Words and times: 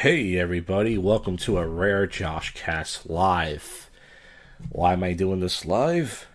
Hey 0.00 0.38
everybody, 0.38 0.98
welcome 0.98 1.38
to 1.38 1.56
a 1.56 1.66
rare 1.66 2.06
Josh 2.06 2.52
Cast 2.52 3.08
live. 3.08 3.88
Why 4.68 4.92
am 4.92 5.02
I 5.02 5.14
doing 5.14 5.40
this 5.40 5.64
live? 5.64 6.26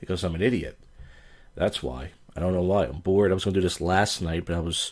Because 0.00 0.24
I'm 0.24 0.34
an 0.34 0.42
idiot. 0.42 0.76
That's 1.54 1.84
why. 1.84 2.10
I 2.34 2.40
don't 2.40 2.52
know 2.52 2.62
why. 2.62 2.86
I'm 2.86 2.98
bored. 2.98 3.30
I 3.30 3.34
was 3.34 3.44
to 3.44 3.52
do 3.52 3.60
this 3.60 3.80
last 3.80 4.20
night, 4.20 4.44
but 4.44 4.56
I 4.56 4.58
was 4.58 4.90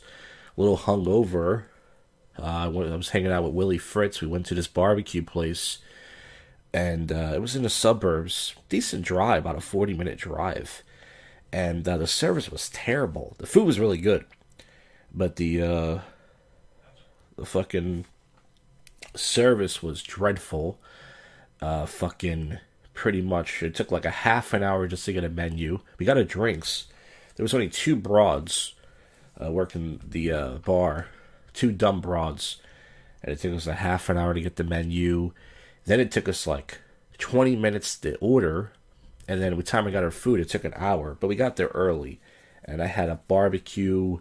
a 0.56 0.60
little 0.60 0.78
hungover. 0.78 1.64
Uh, 2.38 2.42
I 2.44 2.68
was 2.68 3.08
hanging 3.08 3.32
out 3.32 3.42
with 3.42 3.52
Willie 3.52 3.78
Fritz. 3.78 4.20
We 4.20 4.28
went 4.28 4.46
to 4.46 4.54
this 4.54 4.68
barbecue 4.68 5.24
place, 5.24 5.78
and 6.72 7.10
uh, 7.10 7.32
it 7.34 7.40
was 7.40 7.56
in 7.56 7.64
the 7.64 7.68
suburbs. 7.68 8.54
Decent 8.68 9.04
drive, 9.04 9.42
about 9.42 9.56
a 9.56 9.60
40 9.60 9.92
minute 9.92 10.18
drive. 10.18 10.84
And 11.52 11.86
uh, 11.88 11.96
the 11.96 12.06
service 12.06 12.48
was 12.48 12.68
terrible. 12.68 13.34
The 13.38 13.48
food 13.48 13.66
was 13.66 13.80
really 13.80 13.98
good, 13.98 14.24
but 15.12 15.34
the 15.34 15.62
uh, 15.62 15.98
the 17.36 17.44
fucking 17.46 18.04
service 19.14 19.82
was 19.82 20.02
dreadful. 20.02 20.78
Uh, 21.60 21.86
fucking 21.86 22.58
pretty 22.92 23.20
much. 23.20 23.62
It 23.62 23.74
took 23.74 23.90
like 23.90 24.04
a 24.04 24.10
half 24.10 24.52
an 24.52 24.62
hour 24.62 24.86
just 24.86 25.04
to 25.06 25.12
get 25.12 25.24
a 25.24 25.28
menu. 25.28 25.80
We 25.98 26.06
got 26.06 26.16
a 26.16 26.24
drinks. 26.24 26.86
There 27.36 27.44
was 27.44 27.54
only 27.54 27.68
two 27.68 27.96
broads 27.96 28.74
uh, 29.42 29.50
working 29.50 30.00
the 30.06 30.32
uh, 30.32 30.50
bar, 30.58 31.08
two 31.52 31.72
dumb 31.72 32.00
broads, 32.00 32.58
and 33.22 33.32
it 33.32 33.40
took 33.40 33.54
us 33.54 33.66
a 33.66 33.74
half 33.74 34.08
an 34.08 34.16
hour 34.16 34.34
to 34.34 34.40
get 34.40 34.56
the 34.56 34.64
menu. 34.64 35.32
Then 35.84 36.00
it 36.00 36.10
took 36.10 36.28
us 36.28 36.46
like 36.46 36.78
20 37.18 37.56
minutes 37.56 37.96
to 37.98 38.16
order, 38.16 38.72
and 39.26 39.42
then 39.42 39.52
by 39.52 39.56
the 39.56 39.62
time 39.62 39.84
we 39.84 39.92
got 39.92 40.04
our 40.04 40.10
food, 40.10 40.40
it 40.40 40.48
took 40.48 40.64
an 40.64 40.74
hour. 40.76 41.16
But 41.18 41.28
we 41.28 41.36
got 41.36 41.56
there 41.56 41.68
early, 41.68 42.20
and 42.64 42.80
I 42.82 42.86
had 42.86 43.08
a 43.08 43.20
barbecue 43.28 44.18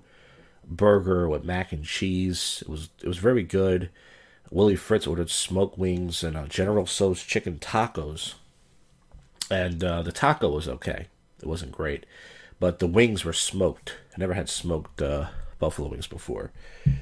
burger 0.67 1.27
with 1.27 1.43
mac 1.43 1.71
and 1.71 1.83
cheese. 1.83 2.59
It 2.61 2.69
was 2.69 2.89
it 3.01 3.07
was 3.07 3.17
very 3.17 3.43
good. 3.43 3.89
Willie 4.51 4.75
Fritz 4.75 5.07
ordered 5.07 5.29
smoked 5.29 5.77
wings 5.77 6.23
and 6.23 6.37
uh, 6.37 6.45
General 6.45 6.85
Tso's 6.85 7.23
chicken 7.23 7.57
tacos, 7.57 8.35
and 9.49 9.83
uh, 9.83 10.01
the 10.03 10.11
taco 10.11 10.49
was 10.49 10.67
okay. 10.67 11.07
It 11.41 11.47
wasn't 11.47 11.71
great, 11.71 12.05
but 12.59 12.79
the 12.79 12.87
wings 12.87 13.25
were 13.25 13.33
smoked. 13.33 13.95
I 14.15 14.19
never 14.19 14.33
had 14.33 14.49
smoked 14.49 15.01
uh, 15.01 15.29
buffalo 15.59 15.89
wings 15.89 16.07
before, 16.07 16.51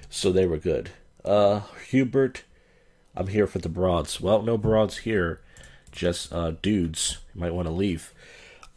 so 0.09 0.31
they 0.31 0.47
were 0.47 0.57
good. 0.57 0.91
Uh, 1.25 1.61
Hubert, 1.89 2.43
I'm 3.15 3.27
here 3.27 3.47
for 3.47 3.59
the 3.59 3.69
broads. 3.69 4.21
Well, 4.21 4.41
no 4.41 4.57
broads 4.57 4.99
here, 4.99 5.41
just 5.91 6.31
uh, 6.31 6.51
dudes. 6.61 7.17
You 7.35 7.41
might 7.41 7.53
want 7.53 7.67
to 7.67 7.73
leave. 7.73 8.13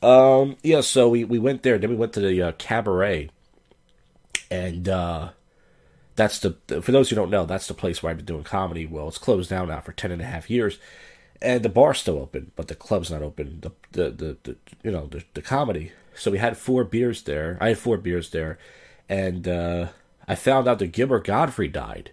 Um, 0.03 0.57
yeah, 0.63 0.83
so 0.83 1.09
we, 1.09 1.25
we 1.25 1.39
went 1.39 1.63
there. 1.63 1.79
Then 1.79 1.91
we 1.91 1.97
went 1.97 2.13
to 2.15 2.21
the 2.21 2.43
uh, 2.43 2.53
cabaret 2.53 3.31
and 4.55 4.89
uh, 4.89 5.29
that's 6.17 6.39
the 6.39 6.57
for 6.81 6.93
those 6.93 7.11
who 7.11 7.17
don't 7.17 7.31
know, 7.31 7.45
that's 7.45 7.67
the 7.67 7.75
place 7.75 8.03
where 8.03 8.11
I've 8.11 8.17
been 8.17 8.27
doing 8.27 8.45
comedy. 8.45 8.87
Well, 8.87 9.09
it's 9.09 9.19
closed 9.19 9.51
down 9.51 9.69
now 9.69 9.81
for 9.81 9.93
ten 9.93 10.13
and 10.13 10.23
a 10.23 10.27
half 10.27 10.49
years, 10.49 10.79
and 11.43 11.63
the 11.63 11.69
bar's 11.69 11.99
still 11.99 12.19
open, 12.19 12.53
but 12.57 12.69
the 12.69 12.75
club's 12.75 13.11
not 13.11 13.23
open. 13.23 13.61
The 13.61 13.71
the 13.93 14.11
the, 14.11 14.37
the 14.45 14.57
you 14.83 14.91
know 14.91 15.07
the, 15.07 15.25
the 15.35 15.43
comedy. 15.43 15.93
So 16.15 16.31
we 16.31 16.39
had 16.39 16.57
four 16.57 16.85
beers 16.85 17.23
there. 17.23 17.59
I 17.61 17.71
had 17.71 17.79
four 17.79 17.97
beers 17.97 18.31
there, 18.31 18.59
and 19.09 19.49
uh, 19.49 19.89
I 20.29 20.37
found 20.37 20.69
out 20.69 20.79
that 20.79 20.93
Gilbert 20.93 21.25
Gottfried 21.25 21.73
died. 21.73 22.13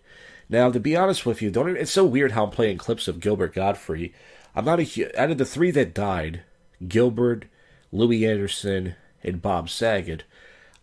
Now, 0.50 0.72
to 0.72 0.80
be 0.80 0.98
honest 0.98 1.26
with 1.26 1.42
you, 1.42 1.52
don't 1.52 1.70
even, 1.70 1.82
it's 1.82 1.92
so 1.92 2.04
weird 2.04 2.32
how 2.32 2.46
I'm 2.46 2.50
playing 2.50 2.78
clips 2.78 3.08
of 3.08 3.22
Gilbert 3.22 3.54
Gottfried. 3.54 4.14
I'm 4.56 4.66
not 4.66 4.80
a 4.80 5.22
out 5.22 5.32
of 5.32 5.38
the 5.38 5.46
three 5.46 5.72
that 5.72 5.94
died, 5.94 6.42
Gilbert, 6.88 7.46
Louie 7.92 8.26
Anderson, 8.26 8.96
and 9.24 9.42
Bob 9.42 9.70
Saget. 9.70 10.24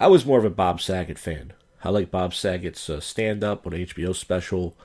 I 0.00 0.06
was 0.06 0.24
more 0.24 0.38
of 0.38 0.44
a 0.44 0.50
Bob 0.50 0.80
Saget 0.80 1.18
fan. 1.18 1.52
I 1.82 1.90
like 1.90 2.10
Bob 2.10 2.32
Saget's 2.32 2.88
uh, 2.88 3.00
stand 3.00 3.42
up 3.42 3.66
on 3.66 3.72
HBO 3.72 4.14
special. 4.14 4.76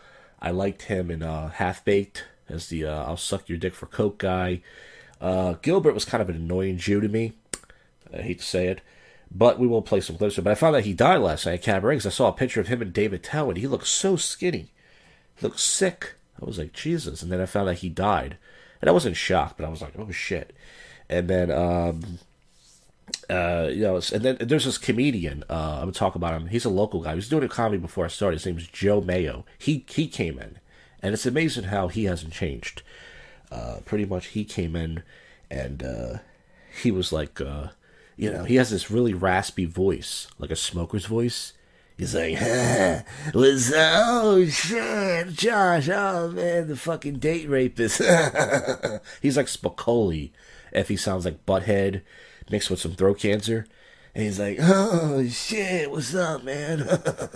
I 0.42 0.50
liked 0.50 0.84
him 0.84 1.12
in 1.12 1.22
uh, 1.22 1.50
Half 1.50 1.86
Baked 1.86 2.26
as 2.50 2.68
the 2.68 2.86
uh, 2.86 3.06
I'll 3.06 3.18
suck 3.18 3.48
your 3.48 3.58
dick 3.58 3.76
for 3.76 3.86
coke 3.86 4.18
guy. 4.18 4.62
Uh, 5.22 5.54
Gilbert 5.62 5.94
was 5.94 6.06
kind 6.06 6.22
of 6.22 6.30
an 6.30 6.36
annoying 6.36 6.78
Jew 6.78 7.00
to 7.00 7.08
me. 7.08 7.34
I 8.12 8.22
hate 8.22 8.40
to 8.40 8.46
say 8.46 8.68
it, 8.68 8.82
but 9.32 9.60
we 9.60 9.68
will 9.68 9.82
play 9.82 10.02
some 10.02 10.18
clips. 10.18 10.36
But 10.36 10.48
I 10.48 10.56
found 10.56 10.76
out 10.76 10.84
he 10.84 10.94
died 10.94 11.22
last 11.22 11.46
night 11.46 11.54
at 11.54 11.62
Cabaret 11.62 11.96
because 11.96 12.08
I 12.08 12.10
saw 12.10 12.28
a 12.28 12.34
picture 12.34 12.60
of 12.60 12.68
him 12.68 12.82
and 12.82 12.92
Dave 12.92 13.14
Attell, 13.14 13.50
and 13.50 13.58
he 13.58 13.68
looked 13.68 13.88
so 13.88 14.16
skinny. 14.16 14.72
He 15.36 15.46
looked 15.46 15.60
sick. 15.60 16.16
I 16.42 16.46
was 16.46 16.58
like, 16.58 16.74
Jesus. 16.74 17.22
And 17.22 17.32
then 17.32 17.40
I 17.40 17.46
found 17.46 17.70
out 17.70 17.78
he 17.78 17.90
died. 17.90 18.38
And 18.82 18.90
I 18.90 18.94
wasn't 18.94 19.16
shocked, 19.16 19.58
but 19.58 19.66
I 19.66 19.70
was 19.70 19.82
like, 19.82 19.94
oh 19.98 20.12
shit. 20.12 20.54
And 21.10 21.30
then 21.30 21.52
um, 21.52 22.20
uh, 23.30 23.70
you 23.72 23.82
know, 23.82 23.96
and 24.14 24.24
then 24.24 24.38
there's 24.40 24.66
this 24.66 24.78
comedian. 24.78 25.44
Uh, 25.50 25.76
I'm 25.76 25.82
gonna 25.82 25.92
talk 25.92 26.16
about 26.16 26.34
him. 26.34 26.48
He's 26.48 26.66
a 26.66 26.70
local 26.70 27.02
guy. 27.02 27.12
He 27.12 27.16
was 27.16 27.30
doing 27.30 27.44
a 27.44 27.50
comedy 27.50 27.78
before 27.78 28.06
I 28.06 28.10
started. 28.10 28.38
His 28.38 28.46
name's 28.46 28.68
Joe 28.68 29.02
Mayo. 29.02 29.46
He 29.58 29.86
he 29.90 30.08
came 30.08 30.40
in, 30.40 30.60
and 31.02 31.14
it's 31.14 31.26
amazing 31.26 31.66
how 31.66 31.88
he 31.88 32.06
hasn't 32.06 32.34
changed. 32.34 32.82
Uh, 33.52 33.78
pretty 33.86 34.06
much, 34.06 34.28
he 34.28 34.44
came 34.44 34.76
in, 34.76 35.04
and 35.50 35.84
uh, 35.84 36.18
he 36.82 36.92
was 36.92 37.12
like, 37.12 37.40
uh, 37.40 37.68
you 38.18 38.32
know, 38.32 38.44
he 38.44 38.56
has 38.56 38.70
this 38.72 38.90
really 38.90 39.14
raspy 39.14 39.66
voice, 39.66 40.28
like 40.40 40.52
a 40.52 40.56
smoker's 40.56 41.06
voice. 41.06 41.54
He's 41.98 42.16
like, 42.16 42.40
was 43.34 43.72
oh 43.76 44.46
shit, 44.48 45.30
Josh, 45.30 45.90
oh 45.90 46.30
man, 46.30 46.68
the 46.68 46.76
fucking 46.76 47.20
date 47.20 47.48
rapist. 47.48 47.98
He's 49.22 49.38
like 49.38 49.46
Spicoli 49.46 50.32
if 50.72 50.88
he 50.88 50.98
sounds 50.98 51.26
like 51.26 51.46
Butthead 51.46 52.02
mixed 52.50 52.70
with 52.70 52.80
some 52.80 52.94
throat 52.94 53.20
cancer. 53.20 53.66
And 54.16 54.26
he's 54.26 54.40
like, 54.40 54.60
oh 54.62 55.26
shit, 55.28 55.90
what's 55.90 56.14
up, 56.14 56.44
man? 56.44 56.88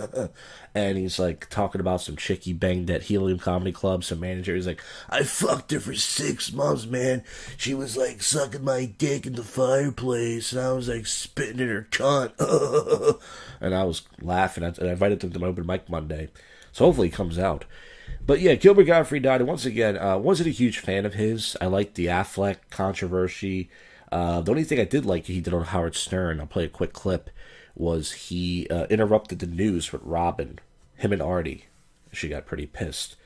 and 0.76 0.96
he's 0.96 1.18
like 1.18 1.50
talking 1.50 1.80
about 1.80 2.00
some 2.00 2.14
chick 2.14 2.44
he 2.44 2.52
banged 2.52 2.88
at 2.88 3.02
Helium 3.02 3.40
Comedy 3.40 3.72
Club, 3.72 4.04
some 4.04 4.20
manager. 4.20 4.54
He's 4.54 4.68
like, 4.68 4.80
I 5.10 5.24
fucked 5.24 5.72
her 5.72 5.80
for 5.80 5.94
six 5.94 6.52
months, 6.52 6.86
man. 6.86 7.24
She 7.56 7.74
was 7.74 7.96
like 7.96 8.22
sucking 8.22 8.62
my 8.62 8.84
dick 8.84 9.26
in 9.26 9.32
the 9.32 9.42
fireplace, 9.42 10.52
and 10.52 10.60
I 10.60 10.70
was 10.72 10.88
like 10.88 11.06
spitting 11.06 11.58
in 11.58 11.68
her 11.68 11.88
cunt. 11.90 12.32
and 13.60 13.74
I 13.74 13.82
was 13.82 14.02
laughing. 14.22 14.62
And 14.62 14.78
I 14.80 14.92
invited 14.92 15.24
him 15.24 15.32
to 15.32 15.38
my 15.40 15.48
open 15.48 15.66
mic 15.66 15.88
Monday. 15.88 16.28
So 16.70 16.84
hopefully 16.84 17.08
he 17.08 17.12
comes 17.12 17.40
out. 17.40 17.64
But 18.24 18.40
yeah, 18.40 18.54
Gilbert 18.54 18.84
Gottfried 18.84 19.24
died. 19.24 19.40
And 19.40 19.48
once 19.48 19.64
again, 19.64 19.98
uh, 19.98 20.16
wasn't 20.18 20.50
a 20.50 20.52
huge 20.52 20.78
fan 20.78 21.04
of 21.04 21.14
his. 21.14 21.56
I 21.60 21.66
liked 21.66 21.96
the 21.96 22.06
Aflac 22.06 22.58
controversy. 22.70 23.68
Uh, 24.10 24.40
the 24.40 24.50
only 24.50 24.64
thing 24.64 24.80
I 24.80 24.84
did 24.84 25.04
like 25.04 25.26
he 25.26 25.40
did 25.40 25.54
on 25.54 25.64
Howard 25.64 25.94
Stern, 25.94 26.40
I'll 26.40 26.46
play 26.46 26.64
a 26.64 26.68
quick 26.68 26.92
clip, 26.92 27.30
was 27.74 28.12
he 28.12 28.66
uh, 28.70 28.86
interrupted 28.86 29.38
the 29.38 29.46
news 29.46 29.92
with 29.92 30.02
Robin, 30.04 30.58
him 30.96 31.12
and 31.12 31.22
Artie. 31.22 31.66
She 32.12 32.28
got 32.28 32.46
pretty 32.46 32.66
pissed. 32.66 33.16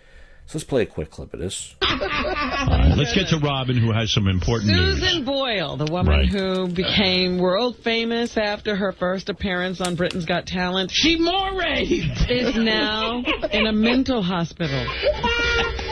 So 0.46 0.58
let's 0.58 0.64
play 0.64 0.82
a 0.82 0.86
quick 0.86 1.10
clip 1.10 1.32
of 1.32 1.40
this. 1.40 1.74
Right, 1.80 2.94
let's 2.96 3.14
get 3.14 3.28
to 3.28 3.38
Robin, 3.38 3.76
who 3.76 3.92
has 3.92 4.12
some 4.12 4.26
important 4.26 4.70
Susan 4.72 4.84
news. 4.84 5.00
Susan 5.00 5.24
Boyle, 5.24 5.76
the 5.76 5.90
woman 5.90 6.20
right. 6.20 6.28
who 6.28 6.66
became 6.68 7.38
world 7.38 7.76
famous 7.78 8.36
after 8.36 8.74
her 8.74 8.92
first 8.92 9.28
appearance 9.28 9.80
on 9.80 9.94
Britain's 9.94 10.24
Got 10.24 10.46
Talent. 10.46 10.90
She 10.90 11.16
more 11.16 11.62
Is 11.62 12.56
now 12.56 13.22
in 13.52 13.66
a 13.66 13.72
mental 13.72 14.22
hospital. 14.22 14.84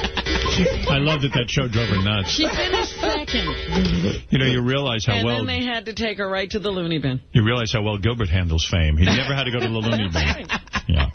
I 0.51 0.99
love 0.99 1.23
that 1.23 1.33
that 1.35 1.49
show 1.49 1.69
drove 1.69 1.89
her 1.89 2.03
nuts. 2.03 2.31
She 2.31 2.49
finished 2.49 3.01
second. 3.01 4.25
You 4.31 4.39
know, 4.39 4.47
you 4.47 4.63
realize 4.63 5.07
how 5.07 5.15
and 5.15 5.25
well... 5.25 5.39
And 5.39 5.49
then 5.49 5.61
they 5.61 5.67
had 5.67 5.87
to 5.87 5.93
take 5.93 6.19
her 6.19 6.29
right 6.29 6.51
to 6.51 6.59
the 6.59 6.71
loony 6.71 6.99
bin. 6.99 7.21
You 7.33 7.45
realize 7.45 7.73
how 7.73 7.83
well 7.83 7.99
Gilbert 7.99 8.29
handles 8.29 8.65
fame. 8.65 8.97
He 8.97 9.05
never 9.05 9.35
had 9.35 9.45
to 9.45 9.51
go 9.51 9.61
to 9.61 9.69
the 9.69 9.73
loony 9.73 10.09
bin. 10.09 10.49
Yeah. 10.89 11.11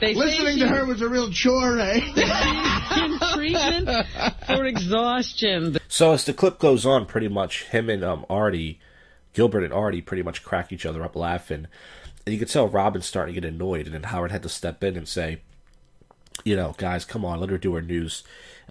They 0.00 0.14
Listening 0.14 0.58
to 0.58 0.68
her 0.68 0.84
was 0.84 1.00
a 1.00 1.08
real 1.08 1.30
chore, 1.30 1.78
eh? 1.78 1.94
in 2.96 3.18
treatment 3.34 4.06
for 4.46 4.64
exhaustion. 4.66 5.78
So 5.88 6.12
as 6.12 6.24
the 6.24 6.34
clip 6.34 6.58
goes 6.58 6.84
on, 6.84 7.06
pretty 7.06 7.28
much 7.28 7.64
him 7.64 7.88
and 7.88 8.04
um, 8.04 8.26
Artie, 8.28 8.78
Gilbert 9.32 9.64
and 9.64 9.72
Artie 9.72 10.02
pretty 10.02 10.22
much 10.22 10.42
crack 10.44 10.70
each 10.72 10.84
other 10.84 11.02
up 11.02 11.16
laughing. 11.16 11.66
And 12.26 12.32
you 12.32 12.38
could 12.38 12.50
tell 12.50 12.68
Robin's 12.68 13.06
starting 13.06 13.34
to 13.34 13.40
get 13.40 13.48
annoyed, 13.48 13.86
and 13.86 13.94
then 13.94 14.02
Howard 14.02 14.32
had 14.32 14.42
to 14.42 14.48
step 14.48 14.84
in 14.84 14.96
and 14.96 15.08
say, 15.08 15.40
you 16.46 16.54
know, 16.54 16.74
guys, 16.78 17.04
come 17.04 17.24
on, 17.24 17.40
let 17.40 17.50
her 17.50 17.58
do 17.58 17.74
her 17.74 17.82
news. 17.82 18.22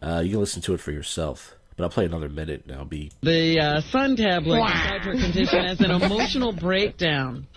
Uh, 0.02 0.22
you 0.24 0.32
can 0.32 0.40
listen 0.40 0.62
to 0.64 0.74
it 0.74 0.80
for 0.80 0.92
yourself. 0.92 1.56
But 1.76 1.84
I'll 1.84 1.90
play 1.90 2.06
another 2.06 2.30
minute 2.30 2.64
and 2.66 2.78
I'll 2.78 2.86
be... 2.86 3.12
The 3.22 3.60
uh, 3.60 3.82
sun 3.82 4.16
tablet 4.16 4.62
inside 4.62 5.02
her 5.02 5.12
condition 5.12 5.66
has 5.66 5.82
an 5.82 5.92
emotional 5.92 6.54
breakdown. 6.54 7.48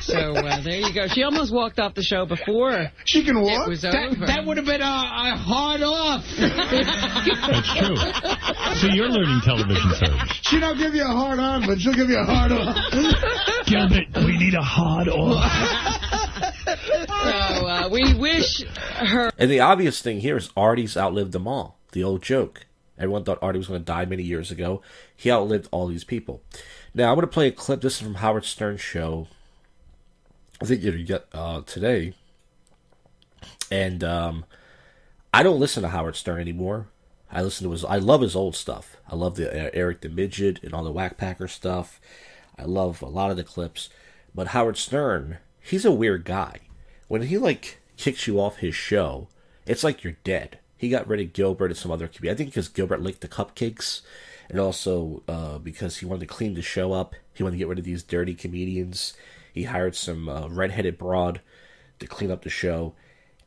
So 0.00 0.18
uh, 0.18 0.60
there 0.62 0.80
you 0.80 0.92
go. 0.92 1.06
She 1.08 1.22
almost 1.22 1.50
walked 1.52 1.78
off 1.78 1.94
the 1.94 2.02
show 2.02 2.26
before 2.26 2.90
she 3.06 3.24
can 3.24 3.40
walk. 3.40 3.66
It 3.66 3.70
was 3.70 3.82
that, 3.82 3.94
over. 3.94 4.26
That 4.26 4.44
would 4.44 4.58
have 4.58 4.66
been 4.66 4.82
a, 4.82 4.84
a 4.84 5.34
hard 5.34 5.80
off. 5.80 6.24
That's 6.36 7.72
true. 7.72 7.96
So 8.80 8.88
you're 8.94 9.08
learning 9.08 9.40
television 9.44 9.92
service. 9.94 10.40
She 10.42 10.60
don't 10.60 10.76
give 10.76 10.94
you 10.94 11.04
a 11.04 11.06
hard 11.06 11.38
on, 11.38 11.66
but 11.66 11.80
she'll 11.80 11.94
give 11.94 12.10
you 12.10 12.18
a 12.18 12.24
hard 12.24 12.52
off. 12.52 12.76
Gilbert, 13.64 14.12
we 14.26 14.36
need 14.36 14.52
a 14.52 14.62
hard 14.62 15.08
off. 15.08 16.23
So 16.64 17.66
uh, 17.66 17.88
we 17.90 18.14
wish 18.14 18.62
her. 18.64 19.30
And 19.38 19.50
the 19.50 19.60
obvious 19.60 20.00
thing 20.00 20.20
here 20.20 20.36
is 20.36 20.50
Artie's 20.56 20.96
outlived 20.96 21.32
them 21.32 21.46
all. 21.46 21.78
The 21.92 22.04
old 22.04 22.22
joke. 22.22 22.66
Everyone 22.98 23.24
thought 23.24 23.42
Artie 23.42 23.58
was 23.58 23.68
going 23.68 23.80
to 23.80 23.84
die 23.84 24.04
many 24.04 24.22
years 24.22 24.50
ago. 24.50 24.80
He 25.16 25.30
outlived 25.30 25.68
all 25.70 25.88
these 25.88 26.04
people. 26.04 26.42
Now, 26.94 27.10
I'm 27.10 27.16
going 27.16 27.26
to 27.26 27.32
play 27.32 27.48
a 27.48 27.52
clip. 27.52 27.80
This 27.80 27.94
is 27.96 28.02
from 28.02 28.14
Howard 28.16 28.44
Stern's 28.44 28.80
show. 28.80 29.26
I 30.62 30.66
think 30.66 30.82
you 30.82 31.04
get 31.04 31.26
uh, 31.32 31.62
today. 31.62 32.14
And 33.70 34.04
um, 34.04 34.44
I 35.32 35.42
don't 35.42 35.58
listen 35.58 35.82
to 35.82 35.88
Howard 35.88 36.14
Stern 36.16 36.40
anymore. 36.40 36.86
I 37.30 37.42
listen 37.42 37.66
to 37.66 37.72
his. 37.72 37.84
I 37.84 37.96
love 37.96 38.20
his 38.20 38.36
old 38.36 38.54
stuff. 38.54 38.96
I 39.08 39.16
love 39.16 39.34
the 39.34 39.50
uh, 39.50 39.70
Eric 39.74 40.02
the 40.02 40.08
Midget 40.08 40.62
and 40.62 40.72
all 40.72 40.84
the 40.84 40.92
Wack 40.92 41.16
Packer 41.16 41.48
stuff. 41.48 42.00
I 42.56 42.62
love 42.62 43.02
a 43.02 43.06
lot 43.06 43.32
of 43.32 43.36
the 43.36 43.42
clips. 43.42 43.88
But 44.32 44.48
Howard 44.48 44.76
Stern, 44.76 45.38
he's 45.64 45.84
a 45.84 45.92
weird 45.92 46.24
guy. 46.24 46.60
When 47.08 47.22
he 47.22 47.38
like 47.38 47.80
kicks 47.96 48.26
you 48.26 48.40
off 48.40 48.58
his 48.58 48.74
show, 48.74 49.28
it's 49.66 49.82
like 49.82 50.04
you're 50.04 50.16
dead. 50.22 50.58
He 50.76 50.88
got 50.88 51.08
rid 51.08 51.20
of 51.20 51.32
Gilbert 51.32 51.70
and 51.70 51.76
some 51.76 51.90
other 51.90 52.06
comedians. 52.06 52.36
I 52.36 52.38
think 52.38 52.50
because 52.50 52.68
Gilbert 52.68 53.00
licked 53.00 53.22
the 53.22 53.28
cupcakes, 53.28 54.02
and 54.48 54.60
also 54.60 55.22
uh, 55.26 55.58
because 55.58 55.96
he 55.96 56.06
wanted 56.06 56.20
to 56.20 56.34
clean 56.34 56.54
the 56.54 56.62
show 56.62 56.92
up. 56.92 57.14
He 57.32 57.42
wanted 57.42 57.54
to 57.54 57.58
get 57.58 57.68
rid 57.68 57.78
of 57.78 57.84
these 57.84 58.02
dirty 58.02 58.34
comedians. 58.34 59.14
He 59.52 59.64
hired 59.64 59.96
some 59.96 60.28
uh, 60.28 60.48
redheaded 60.48 60.98
broad 60.98 61.40
to 61.98 62.06
clean 62.06 62.30
up 62.30 62.42
the 62.42 62.50
show. 62.50 62.94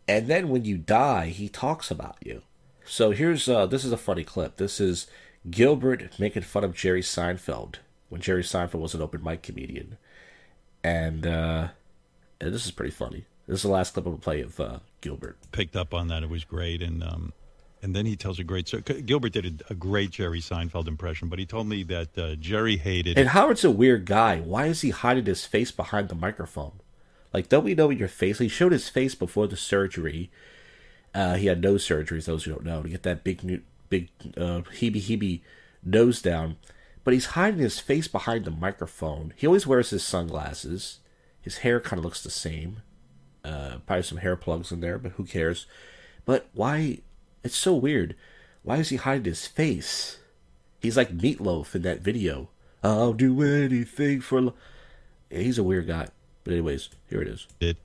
And 0.08 0.28
then 0.28 0.50
when 0.50 0.66
you 0.66 0.78
die, 0.78 1.28
he 1.28 1.50
talks 1.50 1.92
about 1.92 2.18
you. 2.22 2.42
So 2.86 3.12
here's 3.12 3.48
uh, 3.48 3.66
this 3.66 3.84
is 3.84 3.92
a 3.92 3.98
funny 3.98 4.24
clip. 4.24 4.56
This 4.56 4.80
is 4.80 5.08
Gilbert 5.50 6.18
making 6.18 6.44
fun 6.44 6.64
of 6.64 6.74
Jerry 6.74 7.02
Seinfeld 7.02 7.75
when 8.10 8.22
Jerry 8.22 8.44
Seinfeld 8.44 8.80
was 8.80 8.96
an 8.96 9.02
open 9.02 9.22
mic 9.22 9.44
comedian, 9.44 9.98
and, 10.84 11.28
uh, 11.28 11.68
and 12.39 12.54
this 12.54 12.66
is 12.66 12.72
pretty 12.72 12.92
funny. 12.92 13.25
This 13.48 13.57
is 13.60 13.63
the 13.63 13.69
last 13.69 13.94
clip 13.94 14.06
I'm 14.06 14.13
gonna 14.13 14.22
play 14.22 14.42
of 14.42 14.60
uh, 14.60 14.80
Gilbert. 15.01 15.38
Picked 15.51 15.75
up 15.75 15.94
on 15.94 16.07
that. 16.10 16.24
It 16.24 16.30
was 16.30 16.44
great, 16.44 16.81
and 16.81 17.04
um, 17.04 17.34
and 17.81 17.95
then 17.95 18.06
he 18.06 18.16
tells 18.16 18.39
a 18.39 18.44
great. 18.44 18.68
So 18.68 18.80
Gilbert 18.80 19.34
did 19.34 19.63
a, 19.69 19.74
a 19.74 19.75
great 19.75 20.12
Jerry 20.12 20.42
Seinfeld 20.42 20.88
impression, 20.88 21.30
but 21.30 21.39
he 21.39 21.45
told 21.45 21.68
me 21.68 21.84
that 21.84 22.18
uh, 22.18 22.36
Jerry 22.36 22.78
hated. 22.78 23.18
And 23.18 23.30
Howard's 23.30 23.63
a 23.63 23.72
weird 23.72 24.06
guy. 24.06 24.39
Why 24.39 24.66
is 24.68 24.81
he 24.81 24.89
hiding 24.89 25.25
his 25.25 25.45
face 25.45 25.72
behind 25.72 26.10
the 26.10 26.16
microphone? 26.16 26.74
Like, 27.34 27.50
don't 27.50 27.63
we 27.63 27.75
know 27.75 27.89
your 27.89 28.07
face? 28.07 28.40
He 28.40 28.48
showed 28.48 28.72
his 28.72 28.90
face 28.90 29.16
before 29.16 29.48
the 29.48 29.57
surgery. 29.57 30.31
Uh, 31.13 31.36
he 31.36 31.48
had 31.48 31.62
nose 31.62 31.88
surgeries, 31.88 32.25
those 32.25 32.44
who 32.44 32.51
don't 32.51 32.66
know, 32.66 32.83
to 32.83 32.90
get 32.90 33.04
that 33.04 33.24
big, 33.24 33.44
new, 33.44 33.62
big 33.90 34.10
uh, 34.36 34.62
heebie 34.80 35.01
heebie 35.01 35.42
nose 35.83 36.22
down. 36.22 36.57
But 37.04 37.13
he's 37.13 37.28
hiding 37.28 37.60
his 37.60 37.80
face 37.80 38.07
behind 38.07 38.45
the 38.45 38.51
microphone. 38.51 39.33
He 39.36 39.48
always 39.48 39.66
wears 39.66 39.92
his 39.92 40.04
sunglasses. 40.04 41.00
His 41.48 41.60
hair 41.60 41.80
kind 41.80 41.98
of 41.98 42.04
looks 42.04 42.22
the 42.22 42.30
same. 42.30 42.82
Uh, 43.42 43.78
probably 43.86 44.04
some 44.04 44.18
hair 44.18 44.36
plugs 44.36 44.70
in 44.70 44.82
there, 44.82 44.98
but 44.98 45.14
who 45.14 45.24
cares? 45.24 45.66
But 46.26 46.50
why? 46.52 47.00
It's 47.42 47.56
so 47.56 47.74
weird. 47.74 48.18
Why 48.64 48.80
is 48.80 48.90
he 48.90 48.98
hiding 48.98 49.24
his 49.24 49.48
face? 49.48 50.18
He's 50.82 50.98
like 50.98 51.18
Meatloaf 51.18 51.74
in 51.74 51.84
that 51.84 52.02
video. 52.02 52.50
I'll 52.84 53.14
do 53.14 53.42
anything 53.42 54.20
for. 54.20 54.42
Lo-. 54.42 54.54
Yeah, 55.30 55.40
he's 55.40 55.58
a 55.58 55.64
weird 55.64 55.88
guy. 55.88 56.10
But 56.44 56.52
anyways, 56.52 56.90
here 57.10 57.22
it 57.22 57.30
is. 57.30 57.48
Did. 57.62 57.78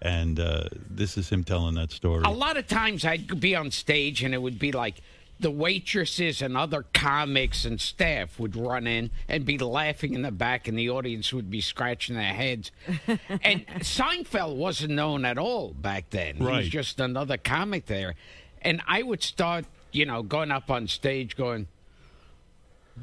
And 0.00 0.40
uh, 0.40 0.68
this 0.88 1.18
is 1.18 1.28
him 1.28 1.44
telling 1.44 1.74
that 1.74 1.92
story. 1.92 2.22
A 2.24 2.30
lot 2.30 2.56
of 2.56 2.66
times 2.66 3.04
I'd 3.04 3.38
be 3.38 3.54
on 3.54 3.70
stage 3.70 4.22
and 4.22 4.32
it 4.32 4.40
would 4.40 4.58
be 4.58 4.72
like 4.72 5.02
the 5.42 5.50
waitresses 5.50 6.40
and 6.40 6.56
other 6.56 6.86
comics 6.94 7.64
and 7.64 7.80
staff 7.80 8.38
would 8.38 8.56
run 8.56 8.86
in 8.86 9.10
and 9.28 9.44
be 9.44 9.58
laughing 9.58 10.14
in 10.14 10.22
the 10.22 10.30
back, 10.30 10.68
and 10.68 10.78
the 10.78 10.88
audience 10.88 11.32
would 11.32 11.50
be 11.50 11.60
scratching 11.60 12.16
their 12.16 12.32
heads. 12.32 12.70
and 13.42 13.66
Seinfeld 13.80 14.56
wasn't 14.56 14.92
known 14.92 15.24
at 15.24 15.38
all 15.38 15.70
back 15.70 16.10
then. 16.10 16.36
He 16.36 16.44
was 16.44 16.68
just 16.68 17.00
another 17.00 17.36
comic 17.36 17.86
there. 17.86 18.14
And 18.62 18.80
I 18.86 19.02
would 19.02 19.22
start, 19.22 19.66
you 19.90 20.06
know, 20.06 20.22
going 20.22 20.50
up 20.50 20.70
on 20.70 20.86
stage 20.86 21.36
going, 21.36 21.66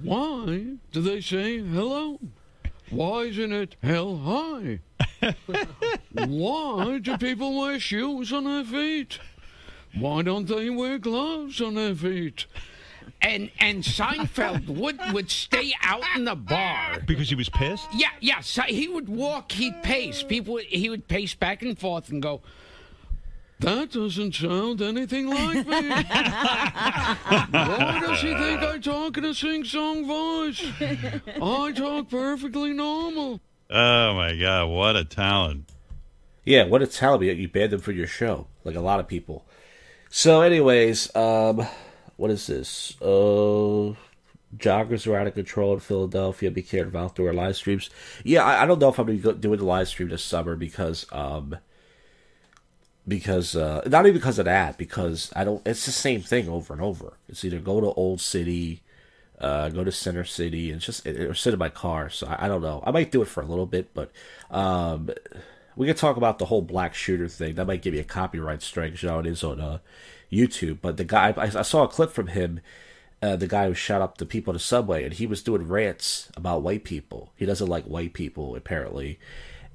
Why 0.01 0.77
do 0.91 1.01
they 1.01 1.21
say 1.21 1.59
hello? 1.59 2.19
Why 2.89 3.23
isn't 3.23 3.53
it 3.53 3.75
hell 3.83 4.17
high? 4.17 4.79
Why 6.13 6.99
do 6.99 7.17
people 7.17 7.59
wear 7.59 7.79
shoes 7.79 8.33
on 8.33 8.45
their 8.45 8.63
feet? 8.63 9.19
Why 9.95 10.21
don't 10.21 10.47
they 10.47 10.69
wear 10.69 10.97
gloves 10.97 11.61
on 11.61 11.75
their 11.75 11.95
feet? 11.95 12.45
And 13.21 13.51
and 13.59 13.83
Seinfeld 13.83 14.67
would 14.67 14.99
would 15.13 15.29
stay 15.29 15.73
out 15.83 16.03
in 16.15 16.23
the 16.25 16.35
bar. 16.35 16.99
because 17.05 17.27
he 17.29 17.35
was 17.35 17.49
pissed. 17.49 17.87
Yeah, 17.93 18.09
yeah. 18.21 18.39
So 18.39 18.61
he 18.61 18.87
would 18.87 19.09
walk, 19.09 19.51
he'd 19.51 19.81
pace. 19.83 20.23
People, 20.23 20.57
he 20.57 20.89
would 20.89 21.07
pace 21.07 21.33
back 21.33 21.61
and 21.61 21.77
forth 21.77 22.09
and 22.09 22.21
go. 22.21 22.41
That 23.59 23.91
doesn't 23.91 24.35
sound 24.35 24.81
anything 24.81 25.27
like 25.27 25.67
me. 25.67 25.89
Why 27.49 27.99
does 28.05 28.21
he 28.21 28.33
think 28.33 28.61
I 28.61 28.77
talk 28.81 29.17
in 29.17 29.25
a 29.25 29.33
sing-song 29.33 30.07
voice? 30.07 30.65
I 30.79 31.73
talk 31.75 32.09
perfectly 32.09 32.71
normal. 32.71 33.41
Oh 33.69 34.13
my 34.13 34.35
God! 34.37 34.67
What 34.69 34.95
a 34.95 35.03
talent! 35.03 35.69
Yeah, 36.45 36.63
what 36.65 36.81
a 36.81 36.87
talent 36.87 37.23
you 37.23 37.49
banned 37.49 37.71
them 37.71 37.81
for 37.81 37.91
your 37.91 38.07
show, 38.07 38.47
like 38.63 38.75
a 38.75 38.81
lot 38.81 39.01
of 39.01 39.07
people. 39.09 39.45
So, 40.09 40.41
anyways, 40.41 41.15
um, 41.15 41.67
what 42.17 42.31
is 42.31 42.47
this? 42.47 42.99
Uh, 42.99 43.93
joggers 44.57 45.05
are 45.05 45.15
out 45.15 45.27
of 45.27 45.35
control 45.35 45.75
in 45.75 45.79
Philadelphia. 45.79 46.49
Be 46.49 46.63
careful 46.63 46.99
outdoor 46.99 47.31
live 47.31 47.55
streams. 47.55 47.91
Yeah, 48.23 48.43
I, 48.43 48.63
I 48.63 48.65
don't 48.65 48.79
know 48.79 48.89
if 48.89 48.97
I'm 48.97 49.05
going 49.05 49.21
to 49.21 49.33
doing 49.33 49.59
the 49.59 49.65
live 49.65 49.87
stream 49.87 50.09
this 50.09 50.23
summer 50.23 50.55
because, 50.55 51.05
um, 51.11 51.57
because 53.07 53.55
uh, 53.55 53.83
not 53.85 54.07
even 54.07 54.19
because 54.19 54.39
of 54.39 54.45
that, 54.45 54.77
because 54.79 55.31
I 55.35 55.43
don't. 55.43 55.65
It's 55.65 55.85
the 55.85 55.91
same 55.91 56.21
thing 56.21 56.49
over 56.49 56.73
and 56.73 56.81
over. 56.81 57.13
It's 57.27 57.45
either 57.45 57.59
go 57.59 57.79
to 57.79 57.93
Old 57.93 58.19
City, 58.19 58.81
uh, 59.39 59.69
go 59.69 59.83
to 59.83 59.91
Center 59.91 60.23
City, 60.25 60.71
and 60.71 60.81
just 60.81 61.05
or 61.05 61.35
sit 61.35 61.53
in 61.53 61.59
my 61.59 61.69
car. 61.69 62.09
So 62.09 62.25
I, 62.27 62.45
I 62.45 62.47
don't 62.47 62.61
know. 62.61 62.83
I 62.85 62.89
might 62.89 63.11
do 63.11 63.21
it 63.21 63.27
for 63.27 63.41
a 63.41 63.47
little 63.47 63.67
bit, 63.67 63.93
but 63.93 64.11
um, 64.49 65.11
we 65.79 65.87
could 65.87 65.95
talk 65.95 66.17
about 66.17 66.39
the 66.39 66.45
whole 66.45 66.61
black 66.61 66.93
shooter 66.93 67.29
thing. 67.29 67.55
That 67.55 67.65
might 67.65 67.81
give 67.81 67.93
me 67.93 68.01
a 68.01 68.03
copyright 68.03 68.61
strike, 68.61 69.01
you 69.01 69.07
know 69.07 69.19
it 69.19 69.25
is 69.25 69.45
on 69.45 69.61
uh, 69.61 69.79
YouTube. 70.29 70.79
But 70.81 70.97
the 70.97 71.05
guy, 71.05 71.33
I, 71.37 71.43
I 71.43 71.61
saw 71.61 71.83
a 71.83 71.87
clip 71.87 72.11
from 72.11 72.27
him. 72.27 72.59
Uh, 73.21 73.37
the 73.37 73.47
guy 73.47 73.65
who 73.65 73.73
shot 73.73 74.01
up 74.01 74.17
the 74.17 74.25
people 74.25 74.51
in 74.51 74.55
the 74.55 74.59
subway, 74.59 75.05
and 75.05 75.13
he 75.13 75.25
was 75.25 75.41
doing 75.41 75.65
rants 75.65 76.29
about 76.35 76.63
white 76.63 76.83
people. 76.83 77.31
He 77.37 77.45
doesn't 77.45 77.69
like 77.69 77.85
white 77.85 78.11
people, 78.11 78.57
apparently. 78.57 79.19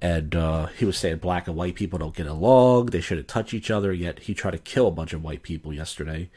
And 0.02 0.36
uh, 0.36 0.66
he 0.66 0.84
was 0.84 0.98
saying 0.98 1.18
black 1.18 1.46
and 1.46 1.56
white 1.56 1.74
people 1.74 1.98
don't 1.98 2.14
get 2.14 2.26
along. 2.26 2.86
They 2.86 3.00
shouldn't 3.00 3.28
touch 3.28 3.54
each 3.54 3.70
other. 3.70 3.90
Yet 3.90 4.20
he 4.20 4.34
tried 4.34 4.50
to 4.50 4.58
kill 4.58 4.88
a 4.88 4.90
bunch 4.90 5.14
of 5.14 5.24
white 5.24 5.42
people 5.42 5.72
yesterday. 5.72 6.28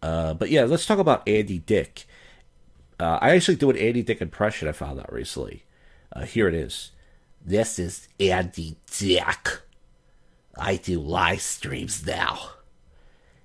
Uh, 0.00 0.32
but 0.32 0.48
yeah, 0.48 0.64
let's 0.64 0.86
talk 0.86 0.98
about 0.98 1.28
Andy 1.28 1.58
Dick. 1.58 2.06
Uh, 2.98 3.18
I 3.20 3.36
actually 3.36 3.56
do 3.56 3.68
an 3.68 3.76
Andy 3.76 4.02
Dick 4.02 4.22
impression 4.22 4.68
I 4.68 4.72
found 4.72 4.98
out 4.98 5.12
recently. 5.12 5.64
Uh, 6.10 6.24
here 6.24 6.48
it 6.48 6.54
is. 6.54 6.92
This 7.48 7.78
is 7.78 8.08
Andy 8.18 8.74
Dick. 8.90 9.60
I 10.58 10.74
do 10.74 10.98
live 10.98 11.40
streams 11.40 12.04
now. 12.04 12.40